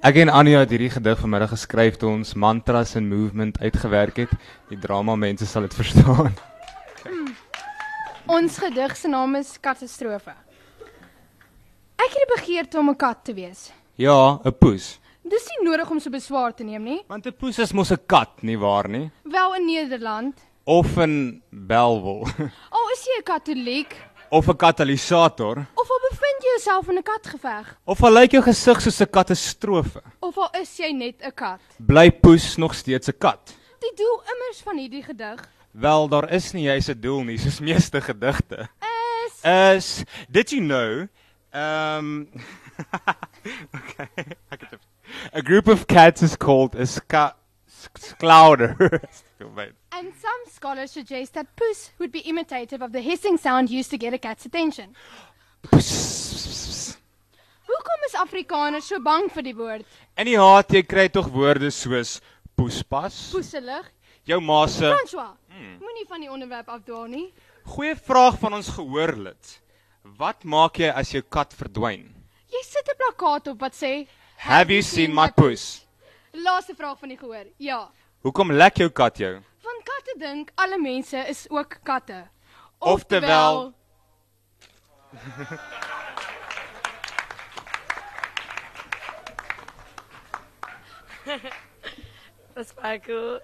Ek 0.04 0.16
en 0.24 0.32
Anja 0.32 0.64
het 0.64 0.72
hierdie 0.72 0.90
gedig 0.96 1.20
vanmiddag 1.20 1.52
geskryf 1.52 2.00
toe 2.00 2.08
ons 2.08 2.32
mantras 2.34 2.94
en 2.96 3.08
movement 3.08 3.60
uitgewerk 3.60 4.16
het. 4.24 4.32
Die 4.72 4.80
drama 4.80 5.14
mense 5.14 5.46
sal 5.46 5.68
dit 5.68 5.76
verstaan. 5.76 6.32
Ons 8.24 8.56
gedig 8.64 8.96
se 8.96 9.12
naam 9.12 9.36
is 9.36 9.60
Katastrofe. 9.60 10.32
Ek 12.04 12.12
het 12.12 12.20
die 12.20 12.34
begeerte 12.34 12.78
om 12.78 12.90
'n 12.90 12.96
kat 12.96 13.24
te 13.24 13.32
wees. 13.34 13.70
Ja, 13.96 14.38
'n 14.44 14.52
poes. 14.58 14.98
Dis 15.22 15.46
nie 15.48 15.70
nodig 15.70 15.90
om 15.90 16.00
so 16.00 16.10
beswaar 16.10 16.52
te 16.54 16.64
neem 16.64 16.82
nie. 16.82 17.02
Want 17.08 17.26
'n 17.26 17.32
poes 17.32 17.58
is 17.58 17.72
mos 17.72 17.90
'n 17.92 17.98
kat, 18.06 18.42
nie 18.42 18.58
waar 18.58 18.88
nie? 18.88 19.10
Wel 19.24 19.54
in 19.54 19.66
Nederland. 19.66 20.34
Of 20.66 20.96
'n 20.98 21.42
Belwel. 21.50 22.26
Al 22.76 22.90
is 22.92 23.04
jy 23.06 23.18
'n 23.18 23.22
katoliek 23.22 23.96
of 24.30 24.48
'n 24.48 24.56
katalisator. 24.56 25.66
of 25.74 25.90
al 25.90 26.00
bevind 26.10 26.42
jy 26.42 26.48
jouself 26.56 26.88
in 26.88 26.98
'n 26.98 27.02
katgeveg 27.02 27.76
Of 27.86 28.02
al 28.02 28.12
lyk 28.12 28.30
jou 28.32 28.42
gesig 28.42 28.80
soos 28.80 29.00
'n 29.00 29.06
katastrofe. 29.10 30.02
of 30.20 30.36
al 30.38 30.50
is 30.60 30.76
jy 30.76 30.92
net 30.92 31.22
'n 31.22 31.32
kat. 31.34 31.60
Bly 31.78 32.10
poes 32.10 32.56
nog 32.56 32.74
steeds 32.74 33.08
'n 33.08 33.18
kat. 33.18 33.54
Die 33.80 33.92
doel 33.96 34.20
immers 34.34 34.60
van 34.62 34.76
hierdie 34.78 35.02
gedig 35.02 35.40
Wel, 35.72 36.08
daar 36.08 36.30
is 36.32 36.52
nie 36.52 36.64
juis 36.64 36.88
'n 36.88 37.00
doel 37.00 37.22
nie, 37.24 37.38
soos 37.38 37.60
meeste 37.60 38.00
gedigte. 38.00 38.68
is 38.80 39.44
Is 39.76 40.04
did 40.30 40.50
you 40.50 40.60
know 40.62 41.06
um 41.54 42.26
okay, 43.78 44.08
ek 44.50 44.60
het 44.70 44.80
A 45.34 45.42
group 45.42 45.68
of 45.68 45.86
cats 45.86 46.22
is 46.22 46.36
called 46.36 46.74
a 46.74 46.86
ska 46.86 47.32
sklouder. 47.68 48.74
And 49.92 50.12
some 50.18 50.42
scholars 50.50 50.90
suggest 50.90 51.34
that 51.34 51.54
puss 51.56 51.90
would 51.98 52.10
be 52.10 52.20
imitative 52.20 52.82
of 52.82 52.92
the 52.92 53.00
hissing 53.00 53.36
sound 53.38 53.70
used 53.70 53.90
to 53.90 53.98
get 53.98 54.12
a 54.14 54.18
cat's 54.18 54.46
attention. 54.46 54.94
Hoekom 57.68 58.00
is 58.08 58.14
Afrikaners 58.18 58.88
so 58.88 58.98
bang 59.00 59.28
vir 59.32 59.42
die 59.46 59.54
woord 59.56 59.84
In 60.18 60.26
die 60.30 60.36
HT 60.40 60.82
kry 60.88 61.06
jy 61.06 61.12
tog 61.16 61.28
woorde 61.34 61.70
soos 61.74 62.20
poespas. 62.56 63.30
poeselig? 63.34 63.86
Jou 64.24 64.40
ma 64.40 64.66
se 64.66 64.88
François, 64.88 65.34
Hmm. 65.54 65.76
moenie 65.78 66.06
van 66.08 66.20
die 66.20 66.30
onderwerp 66.30 66.68
afdwaal 66.68 67.06
nie. 67.06 67.32
Goeie 67.64 67.94
vraag 67.96 68.38
van 68.40 68.54
ons 68.54 68.68
gehoorlid. 68.68 69.60
Wat 70.04 70.44
maak 70.44 70.76
jy 70.82 70.90
as 70.92 71.10
jou 71.14 71.22
kat 71.36 71.54
verdwyn? 71.56 72.02
Jy 72.52 72.60
sit 72.68 72.88
'n 72.92 72.96
plakkaat 73.00 73.48
op 73.52 73.60
wat 73.60 73.72
sê 73.74 74.06
Have 74.36 74.70
you 74.72 74.82
seen 74.82 75.14
my 75.14 75.30
poes? 75.30 75.86
Laaste 76.32 76.74
vraag 76.74 76.98
van 76.98 77.08
die 77.08 77.16
gehoor. 77.18 77.46
Ja. 77.58 77.90
Hoekom 78.22 78.52
lek 78.52 78.76
jou 78.76 78.90
kat 78.90 79.16
jou? 79.18 79.34
Want 79.64 79.84
katte 79.84 80.14
dink 80.18 80.50
alle 80.56 80.78
mense 80.78 81.16
is 81.28 81.46
ook 81.50 81.78
katte. 81.84 82.28
Oftewel- 82.80 83.72
Dat 92.54 92.64
is 92.64 92.74
baie 92.74 93.00
cool. 93.00 93.40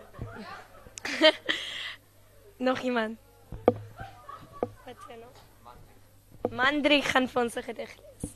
nog 2.68 2.79
iemand? 2.81 3.18
Wat 4.85 4.96
sê 5.09 5.14
nog? 5.20 5.33
Mandri 6.48 7.03
gaan 7.03 7.29
vir 7.29 7.42
ons 7.42 7.57
'n 7.57 7.62
gedig 7.62 7.90
lees. 7.96 8.33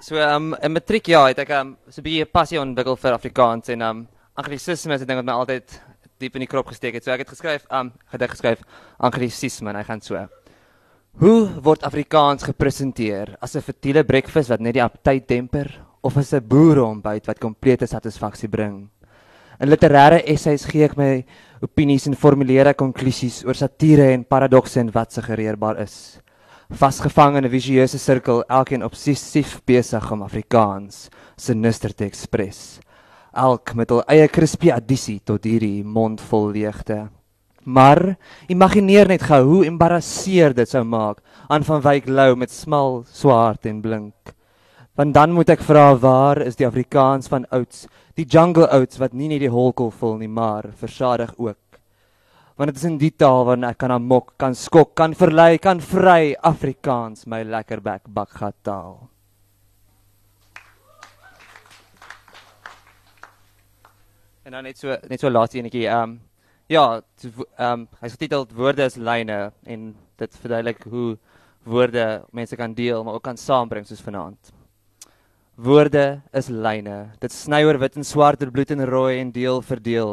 So 0.00 0.16
um, 0.16 0.54
in 0.62 0.72
matriek 0.72 1.06
ja, 1.06 1.26
het 1.26 1.38
ek 1.38 1.50
um, 1.50 1.76
so 1.90 2.00
'n 2.00 2.04
bietjie 2.04 2.24
passie 2.24 2.60
ontwikkel 2.60 2.96
vir 2.96 3.12
Afrikaans 3.12 3.68
en 3.68 3.82
um 3.82 4.08
anglisisme 4.34 4.94
is 4.94 5.02
'n 5.02 5.06
ding 5.06 5.18
wat 5.18 5.26
my 5.26 5.32
altyd 5.32 5.80
diep 6.18 6.34
in 6.34 6.40
die 6.40 6.50
krop 6.50 6.66
gesteek 6.66 6.94
het. 6.94 7.04
So 7.04 7.10
ek 7.10 7.26
het 7.26 7.28
geskryf 7.28 7.66
um 7.70 7.92
gedig 8.10 8.30
geskryf 8.30 8.62
anglisisme 8.98 9.70
en 9.70 9.76
hy 9.76 9.84
gaan 9.84 10.00
so. 10.00 10.28
Hoe 11.18 11.60
word 11.60 11.82
Afrikaans 11.82 12.42
gepresenteer 12.42 13.36
as 13.40 13.56
'n 13.56 13.60
vertiele 13.60 14.04
breakfast 14.04 14.48
wat 14.48 14.60
net 14.60 14.74
die 14.74 14.82
aptyt 14.82 15.26
temper 15.26 15.66
of 16.00 16.16
as 16.16 16.32
'n 16.32 16.46
boereontbyt 16.46 17.26
wat 17.26 17.38
komplete 17.38 17.86
satisfaksie 17.86 18.48
bring? 18.48 18.88
In 19.58 19.72
literêre 19.72 20.20
essays 20.30 20.62
gee 20.70 20.86
ek 20.86 20.92
my 20.94 21.24
opinies 21.66 22.04
en 22.06 22.14
formuleer 22.14 22.68
ek 22.70 22.78
konklusies 22.78 23.40
oor 23.42 23.58
satire 23.58 24.12
en 24.14 24.22
paradokse 24.22 24.78
en 24.78 24.92
wat 24.94 25.16
suggereerbaar 25.16 25.80
is. 25.82 26.20
Vasgevang 26.70 27.40
in 27.40 27.44
'n 27.44 27.50
visueuse 27.50 27.98
sirkel, 27.98 28.44
elkeen 28.48 28.84
obsessief 28.86 29.58
besig 29.66 30.12
om 30.12 30.22
Afrikaans 30.22 31.10
sinister 31.36 31.90
te 31.92 32.04
ekspres. 32.04 32.78
Elk 33.34 33.74
met 33.74 33.90
hul 33.90 34.04
eie 34.06 34.28
crispy 34.28 34.70
addisie 34.70 35.18
tot 35.24 35.42
hierdie 35.44 35.82
mondvol 35.82 36.52
leegte. 36.52 37.08
Maar 37.64 38.16
imagineer 38.48 39.08
net 39.08 39.22
gou 39.22 39.42
hoe 39.44 39.66
embarrasseer 39.66 40.54
dit 40.54 40.68
sou 40.68 40.84
maak 40.84 41.18
aan 41.48 41.64
van 41.64 41.82
Wyk 41.82 42.06
Lou 42.06 42.36
met 42.36 42.50
smal 42.50 43.04
swart 43.10 43.66
en 43.66 43.80
blink. 43.82 44.37
Want 44.98 45.14
dan 45.14 45.30
moet 45.30 45.46
ek 45.54 45.60
vra 45.62 45.92
waar 45.94 46.40
is 46.42 46.56
die 46.58 46.66
Afrikaans 46.66 47.28
van 47.30 47.44
ouds, 47.54 47.84
die 48.18 48.24
jungle 48.26 48.66
ouds 48.74 48.98
wat 48.98 49.12
nie 49.14 49.28
net 49.30 49.44
die 49.44 49.50
holkel 49.52 49.92
vul 49.94 50.16
nie, 50.18 50.26
maar 50.26 50.66
versadig 50.80 51.30
ook. 51.38 51.78
Want 52.58 52.72
dit 52.72 52.80
is 52.80 52.86
in 52.88 52.96
die 52.98 53.12
taal 53.14 53.44
waarin 53.46 53.68
ek 53.68 53.78
kan 53.78 53.94
amok, 53.94 54.32
kan 54.42 54.58
skok, 54.58 54.96
kan 54.98 55.14
verlei, 55.14 55.60
kan 55.62 55.78
vry 55.78 56.34
Afrikaans 56.42 57.28
my 57.30 57.44
lekkerbek 57.46 58.10
bakgat 58.10 58.58
taal. 58.66 58.98
En 64.42 64.58
dan 64.58 64.66
net 64.66 64.82
so 64.82 64.98
net 65.06 65.22
so 65.22 65.30
laaste 65.30 65.62
enetjie. 65.62 65.86
Ehm 65.86 66.18
um, 66.18 66.20
ja, 66.66 66.84
ehm 67.22 67.70
um, 67.70 67.88
hy's 68.02 68.18
getiteld 68.18 68.50
Woorde 68.50 68.90
is 68.90 68.98
lyne 68.98 69.52
en 69.62 69.88
dit 70.18 70.42
verduidelik 70.42 70.82
hoe 70.90 71.16
woorde 71.62 72.24
mense 72.34 72.56
kan 72.58 72.74
deel, 72.74 73.04
maar 73.04 73.14
ook 73.14 73.30
kan 73.30 73.38
saambring 73.38 73.86
soos 73.86 74.02
vanaand. 74.02 74.57
Woorde 75.58 76.20
is 76.30 76.46
lyne. 76.54 77.08
Dit 77.18 77.32
sny 77.34 77.64
oor 77.66 77.80
wit 77.82 77.96
en 77.98 78.04
swart, 78.06 78.44
oor 78.44 78.52
bloed 78.54 78.70
en 78.70 78.84
rooi 78.86 79.16
en 79.18 79.32
deel 79.34 79.56
vir 79.66 79.80
deel. 79.82 80.12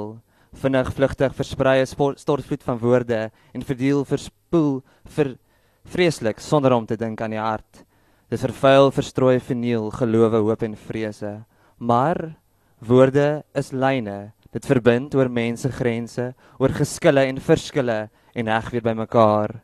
Vinnig 0.58 0.88
vlugtig 0.98 1.36
versprei 1.38 1.82
'n 1.82 2.16
stortvloed 2.18 2.64
van 2.66 2.80
woorde 2.82 3.30
en 3.54 3.62
verdeel 3.62 4.02
verspoel 4.06 4.82
vir 5.06 5.38
vreeslik 5.86 6.40
sonder 6.40 6.74
om 6.74 6.86
te 6.88 6.98
dink 6.98 7.22
aan 7.22 7.30
die 7.30 7.40
hart. 7.40 7.86
Dit 8.28 8.40
vervuil, 8.40 8.90
verstrooi, 8.90 9.40
verniel 9.40 9.92
gelowe, 9.92 10.42
hoop 10.42 10.64
en 10.64 10.76
vrese. 10.76 11.46
Maar 11.78 12.36
woorde 12.80 13.44
is 13.54 13.72
lyne. 13.72 14.32
Dit 14.52 14.66
verbind 14.66 15.14
oor 15.14 15.30
mense 15.30 15.70
grense, 15.72 16.34
oor 16.58 16.70
geskille 16.70 17.22
en 17.22 17.38
verskille 17.38 18.10
en 18.34 18.48
heg 18.48 18.72
weer 18.72 18.82
bymekaar. 18.82 19.62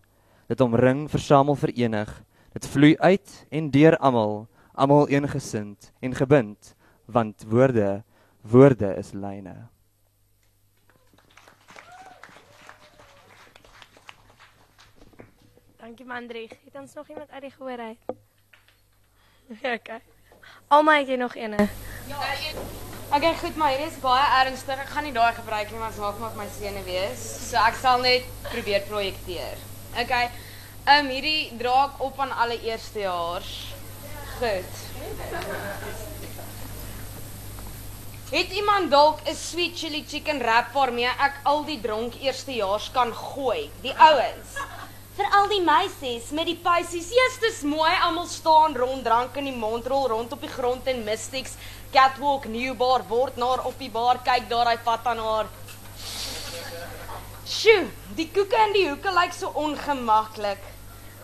Dit 0.48 0.62
omring, 0.62 1.10
versamel, 1.10 1.56
verenig. 1.56 2.24
Dit 2.54 2.68
vloei 2.68 2.96
uit 3.00 3.46
en 3.50 3.72
deur 3.72 3.98
almal, 3.98 4.48
almal 4.82 5.08
eengesind 5.08 5.92
en 6.00 6.16
gebind, 6.16 6.76
want 7.06 7.44
woorde, 7.48 8.04
woorde 8.42 8.96
is 8.98 9.12
lyne. 9.14 9.54
Dankie 15.78 16.06
Mandri. 16.06 16.48
Het 16.66 16.80
ons 16.82 16.94
nog 16.94 17.10
iemand 17.10 17.30
uit 17.30 17.42
die 17.42 17.52
gehoor 17.52 17.78
uit? 17.78 17.98
Ja, 19.62 19.74
okay. 19.74 20.00
Almal 20.68 21.02
het 21.02 21.10
jy 21.12 21.16
nog 21.20 21.36
eene? 21.36 21.68
Okay, 23.12 23.34
goed, 23.36 23.56
maar 23.60 23.74
hierdie 23.74 23.90
is 23.90 23.98
baie 24.00 24.24
ernstig. 24.40 24.80
Ek 24.80 24.94
gaan 24.94 25.04
nie 25.04 25.12
daai 25.12 25.34
gebruik 25.36 25.74
nie, 25.74 25.82
maar 25.82 25.92
dit 25.92 26.00
maak 26.00 26.22
maar 26.22 26.38
my 26.40 26.48
sene 26.56 26.82
wees. 26.88 27.26
So 27.50 27.60
ek 27.60 27.76
sal 27.82 28.02
net 28.02 28.26
probeer 28.48 28.88
projekteer. 28.88 29.60
Okay. 30.06 30.32
Ehm 30.88 31.06
um, 31.06 31.12
hierdie 31.12 31.52
dra 31.60 31.76
ek 31.90 32.02
op 32.08 32.24
aan 32.24 32.32
alle 32.32 32.58
eerstejaars. 32.64 33.52
Goed. 34.42 34.78
Het 38.30 38.52
iemand 38.52 38.92
dalk 38.92 39.20
'n 39.30 39.36
sweet 39.36 39.78
chili 39.78 40.06
chicken 40.08 40.40
wrap 40.40 40.74
waarmee 40.74 41.06
ek 41.06 41.36
al 41.44 41.66
die 41.66 41.82
dronk 41.82 42.14
eerstejaars 42.16 42.92
kan 42.92 43.14
gooi? 43.14 43.70
Die 43.82 43.94
ouens. 43.94 44.56
Vir 45.16 45.28
al 45.32 45.48
die 45.48 45.62
meisies 45.62 46.30
met 46.30 46.46
die 46.46 46.58
pysies, 46.64 47.10
Jesus 47.10 47.62
mooi, 47.62 47.92
almal 48.02 48.26
staan 48.26 48.76
rond, 48.76 49.04
drank 49.04 49.36
in 49.36 49.44
die 49.44 49.58
mond, 49.58 49.86
rol 49.86 50.08
rond 50.08 50.32
op 50.32 50.42
die 50.42 50.50
grond 50.50 50.88
en 50.88 51.04
mystics, 51.04 51.54
catwalk, 51.92 52.46
new 52.46 52.74
bar, 52.74 53.04
word 53.08 53.36
naar 53.36 53.66
op 53.66 53.78
die 53.78 53.92
bar, 53.92 54.24
kyk 54.24 54.50
daar 54.50 54.68
hy 54.68 54.78
vat 54.84 55.06
aan 55.06 55.18
haar. 55.18 55.46
Sjoe, 57.46 57.88
die 58.16 58.32
koeke 58.34 58.58
in 58.68 58.74
die 58.74 58.90
hoeke 58.90 59.12
lyk 59.12 59.34
so 59.34 59.52
ongemaklik. 59.54 60.64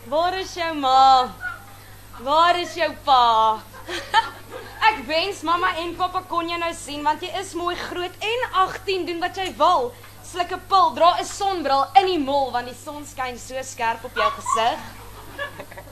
Waar 0.05 0.37
is 0.37 0.53
jou 0.53 0.73
ma? 0.75 1.46
Waar 2.17 2.59
is 2.59 2.73
jou 2.73 2.89
pa? 3.05 3.61
Ek 4.89 5.03
wens 5.05 5.43
mamma 5.45 5.75
en 5.83 5.91
pappa 5.99 6.23
kon 6.25 6.47
jou 6.49 6.57
nou 6.57 6.71
sien 6.73 7.03
want 7.05 7.21
jy 7.21 7.29
is 7.37 7.51
mooi 7.53 7.75
groot 7.77 8.23
en 8.29 8.45
18 8.63 9.05
doen 9.05 9.19
wat 9.21 9.37
jy 9.37 9.51
wil. 9.59 9.91
Sluk 10.25 10.55
'n 10.55 10.63
pil, 10.71 10.89
dra 10.97 11.11
'n 11.21 11.25
sonbril 11.29 11.85
in 12.01 12.09
die 12.09 12.21
mol 12.21 12.49
want 12.51 12.65
die 12.65 12.79
son 12.85 13.05
skyn 13.05 13.37
so 13.37 13.61
skerp 13.61 14.03
op 14.03 14.17
jou 14.17 14.31
gesig. 14.39 14.79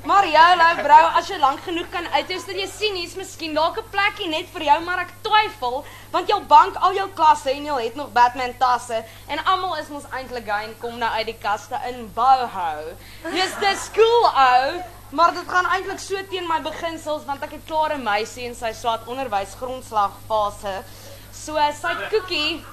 Maar 0.05 0.25
jou 0.29 0.49
lou 0.57 0.73
brou, 0.81 1.05
as 1.17 1.29
jy 1.29 1.37
lank 1.37 1.61
genoeg 1.65 1.89
kan 1.93 2.07
uithou, 2.13 2.37
dat 2.47 2.57
jy 2.57 2.67
sien 2.69 2.97
hier's 2.97 3.15
miskien 3.17 3.53
dalk 3.53 3.77
'n 3.77 3.89
plekkie 3.93 4.29
net 4.29 4.49
vir 4.53 4.63
jou, 4.69 4.79
maar 4.81 4.99
ek 5.05 5.13
twyfel 5.21 5.85
want 6.11 6.27
jou 6.27 6.41
bank 6.41 6.75
al 6.75 6.93
jou 6.93 7.07
klasse 7.13 7.51
en 7.51 7.65
jy 7.65 7.77
het 7.83 7.95
nog 7.95 8.11
Batman 8.13 8.57
tasse 8.57 9.05
en 9.27 9.45
almal 9.45 9.77
is 9.77 9.89
mos 9.89 10.09
eintlik 10.11 10.45
gay 10.45 10.63
en 10.63 10.75
kom 10.79 10.97
nou 10.97 11.09
uit 11.09 11.25
die 11.25 11.37
kaste 11.37 11.77
in 11.89 12.11
Bauhau. 12.13 12.97
Dis 13.31 13.53
dis 13.59 13.89
cool 13.93 14.25
ou, 14.25 14.81
maar 15.11 15.33
dit 15.33 15.47
gaan 15.47 15.65
eintlik 15.65 15.99
so 15.99 16.21
teen 16.29 16.47
my 16.47 16.61
beginsels 16.61 17.25
want 17.25 17.43
ek 17.43 17.51
het 17.57 17.65
klaar 17.67 17.93
'n 17.95 18.03
meisie 18.03 18.45
en 18.47 18.55
sy 18.55 18.71
swaat 18.73 19.07
onderwys 19.07 19.55
grondslagfase. 19.59 20.83
So 21.31 21.53
sy 21.81 21.93
koekie 22.09 22.63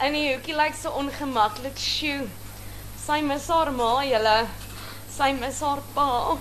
in 0.00 0.12
die 0.12 0.34
hoekie 0.34 0.56
lyk 0.56 0.74
so 0.74 0.90
ongemaklik. 0.90 1.76
Sjoe. 1.78 2.28
Sy 3.06 3.20
mis 3.22 3.48
haar 3.48 3.72
ma, 3.72 4.04
julle. 4.04 4.46
Sy 5.16 5.32
mis 5.32 5.60
haar 5.60 5.80
pa. 5.94 6.36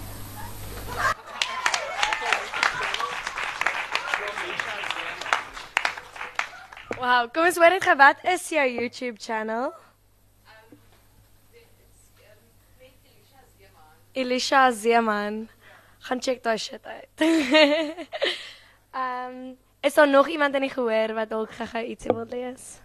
Wow, 6.99 7.29
kom 7.31 7.45
ons 7.45 7.57
hoor 7.57 7.69
net 7.69 7.83
gou 7.83 7.95
wat 7.95 8.25
is 8.27 8.49
jou 8.49 8.65
YouTube 8.67 9.17
channel? 9.23 9.71
Elisha 14.13 14.71
Zeeman. 14.71 15.49
Gaan 15.99 16.21
check 16.21 16.43
daai 16.43 16.57
shit 16.57 16.85
uit. 16.85 17.09
Ehm, 18.89 19.35
um, 19.35 19.57
is 19.81 19.93
daar 19.93 20.09
nog 20.09 20.27
iemand 20.27 20.55
in 20.55 20.61
die 20.61 20.69
gehoor 20.69 21.13
wat 21.13 21.29
dalk 21.29 21.51
gou-gou 21.51 21.83
ietsie 21.85 22.13
wil 22.13 22.25
lees? 22.29 22.79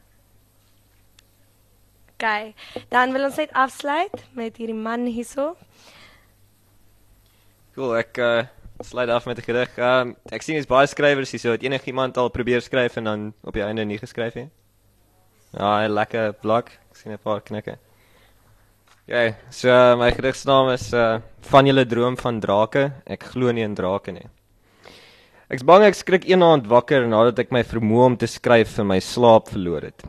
OK, 2.12 2.53
dan 2.89 3.12
wil 3.12 3.25
ons 3.25 3.39
net 3.41 3.53
afsluit 3.53 4.20
met 4.37 4.57
hierdie 4.61 4.77
man 4.77 5.07
hierso. 5.09 5.55
Cool, 7.75 7.97
ek 7.99 8.20
uh, 8.22 8.45
sluit 8.85 9.09
af 9.09 9.25
met 9.27 9.39
'n 9.39 9.49
gedig. 9.49 9.79
Ehm 9.79 10.12
um, 10.12 10.16
ek 10.31 10.43
sien 10.43 10.55
jy's 10.55 10.68
baie 10.70 10.87
skrywers 10.87 11.31
hier, 11.31 11.41
so 11.41 11.57
het 11.57 11.62
enigiemand 11.62 12.16
al 12.16 12.29
probeer 12.31 12.61
skryf 12.61 12.97
en 12.97 13.05
dan 13.05 13.33
op 13.43 13.55
die 13.55 13.64
einde 13.64 13.85
nie 13.85 13.99
geskryf 13.99 14.35
nie? 14.35 14.51
Ja, 15.57 15.89
lekker 15.89 16.33
blok. 16.33 16.68
Ek 16.91 16.97
sien 16.97 17.12
'n 17.12 17.18
paar 17.18 17.41
knikke. 17.41 17.79
Okay, 19.05 19.34
so 19.52 19.68
my 20.00 20.07
gedigsnaam 20.16 20.70
is 20.72 20.86
uh 20.96 21.20
van 21.44 21.66
julle 21.68 21.82
droom 21.84 22.14
van 22.16 22.38
drake. 22.40 22.84
Ek 23.05 23.26
glo 23.34 23.52
nie 23.52 23.61
in 23.61 23.74
drake 23.76 24.14
nie. 24.16 24.24
Ek's 25.52 25.66
bang 25.68 25.82
ek 25.84 25.98
skrik 25.98 26.24
eendag 26.24 26.64
wakker 26.70 27.05
nadat 27.05 27.42
ek 27.42 27.52
my 27.52 27.61
vermoë 27.68 28.07
om 28.07 28.16
te 28.16 28.24
skryf 28.24 28.78
in 28.80 28.88
my 28.88 28.96
slaap 29.05 29.50
verloor 29.52 29.84
het. 29.90 30.07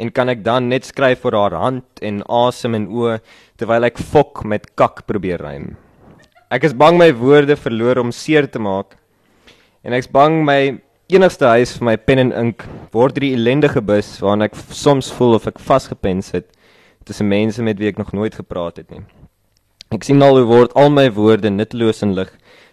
En 0.00 0.08
kan 0.08 0.32
ek 0.32 0.40
dan 0.46 0.70
net 0.72 0.88
skryf 0.88 1.26
oor 1.28 1.36
haar 1.36 1.58
hand 1.60 2.00
en 2.00 2.22
asem 2.24 2.78
en 2.78 2.86
oë 2.88 3.18
terwyl 3.60 3.90
ek 3.90 4.00
fok 4.00 4.46
met 4.48 4.64
kak 4.80 5.04
probeer 5.04 5.44
rym. 5.44 5.74
Ek 6.48 6.64
is 6.64 6.72
bang 6.72 6.96
my 6.96 7.10
woorde 7.12 7.58
verloor 7.60 8.00
om 8.00 8.16
seer 8.16 8.48
te 8.48 8.64
maak. 8.64 8.96
En 9.84 9.92
ek's 9.92 10.08
bang 10.08 10.40
my 10.40 10.80
enigste 11.12 11.52
huis 11.52 11.76
vir 11.76 11.90
my 11.90 11.98
pen 12.00 12.24
en 12.24 12.32
ink 12.46 12.64
word 12.96 13.20
hierdie 13.20 13.36
ellendige 13.36 13.84
bus 13.84 14.16
waarin 14.24 14.48
ek 14.48 14.56
soms 14.72 15.12
voel 15.20 15.36
of 15.36 15.52
ek 15.52 15.60
vasgepen 15.60 16.24
sit 16.24 16.48
tussen 17.04 17.28
mense 17.28 17.62
met 17.62 17.78
wie 17.78 17.88
ek 17.88 17.98
nog 17.98 18.12
nooit 18.12 18.34
gepraat 18.34 18.76
het 18.76 18.90
nie. 18.90 19.02
Ek 19.92 20.04
sien 20.04 20.22
al 20.22 20.38
hoe 20.38 20.46
word 20.48 20.72
al 20.74 20.90
my 20.90 21.10
woorde 21.12 21.50
nutteloos 21.50 22.02
en 22.02 22.14
lig 22.16 22.30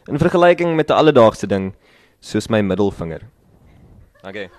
in 0.08 0.18
vergelyking 0.18 0.76
met 0.76 0.90
'n 0.90 1.00
alledaagse 1.02 1.48
ding 1.48 1.74
soos 2.20 2.48
my 2.50 2.62
middelvinger. 2.62 3.22
Okay. 4.24 4.50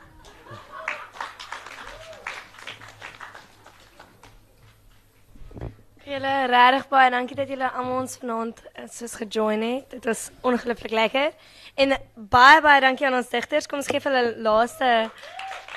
Julle 6.11 6.47
regtig 6.51 6.89
baie 6.89 7.11
dankie 7.11 7.37
dat 7.37 7.49
julle 7.49 7.68
almal 7.71 8.01
ons 8.01 8.16
vanaand 8.18 8.62
eh, 8.75 8.87
soos 8.91 9.14
gejoin 9.14 9.62
het. 9.62 9.91
Dit 9.91 10.05
was 10.05 10.31
ongelooflik 10.43 10.91
lekker. 10.91 11.31
En 11.75 11.95
baie 12.14 12.61
baie 12.61 12.81
dankie 12.81 13.07
aan 13.07 13.14
ons 13.14 13.29
digters. 13.31 13.66
Kom 13.71 13.79
ons 13.79 13.87
gee 13.87 14.01
vir 14.01 14.16
hulle 14.16 14.33
laaste 14.43 15.11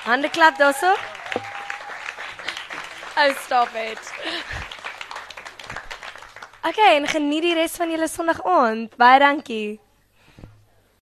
handeklap 0.04 0.58
daarso. 0.58 0.90
Oh, 3.16 3.32
stop 3.44 3.68
it. 3.74 4.00
Okay, 6.66 6.96
en 6.96 7.06
geniet 7.06 7.44
die 7.44 7.54
res 7.54 7.76
van 7.78 7.90
julle 7.92 8.08
Sondag 8.08 8.40
aand. 8.42 8.96
Baie 8.98 9.18
dankie. 9.22 9.83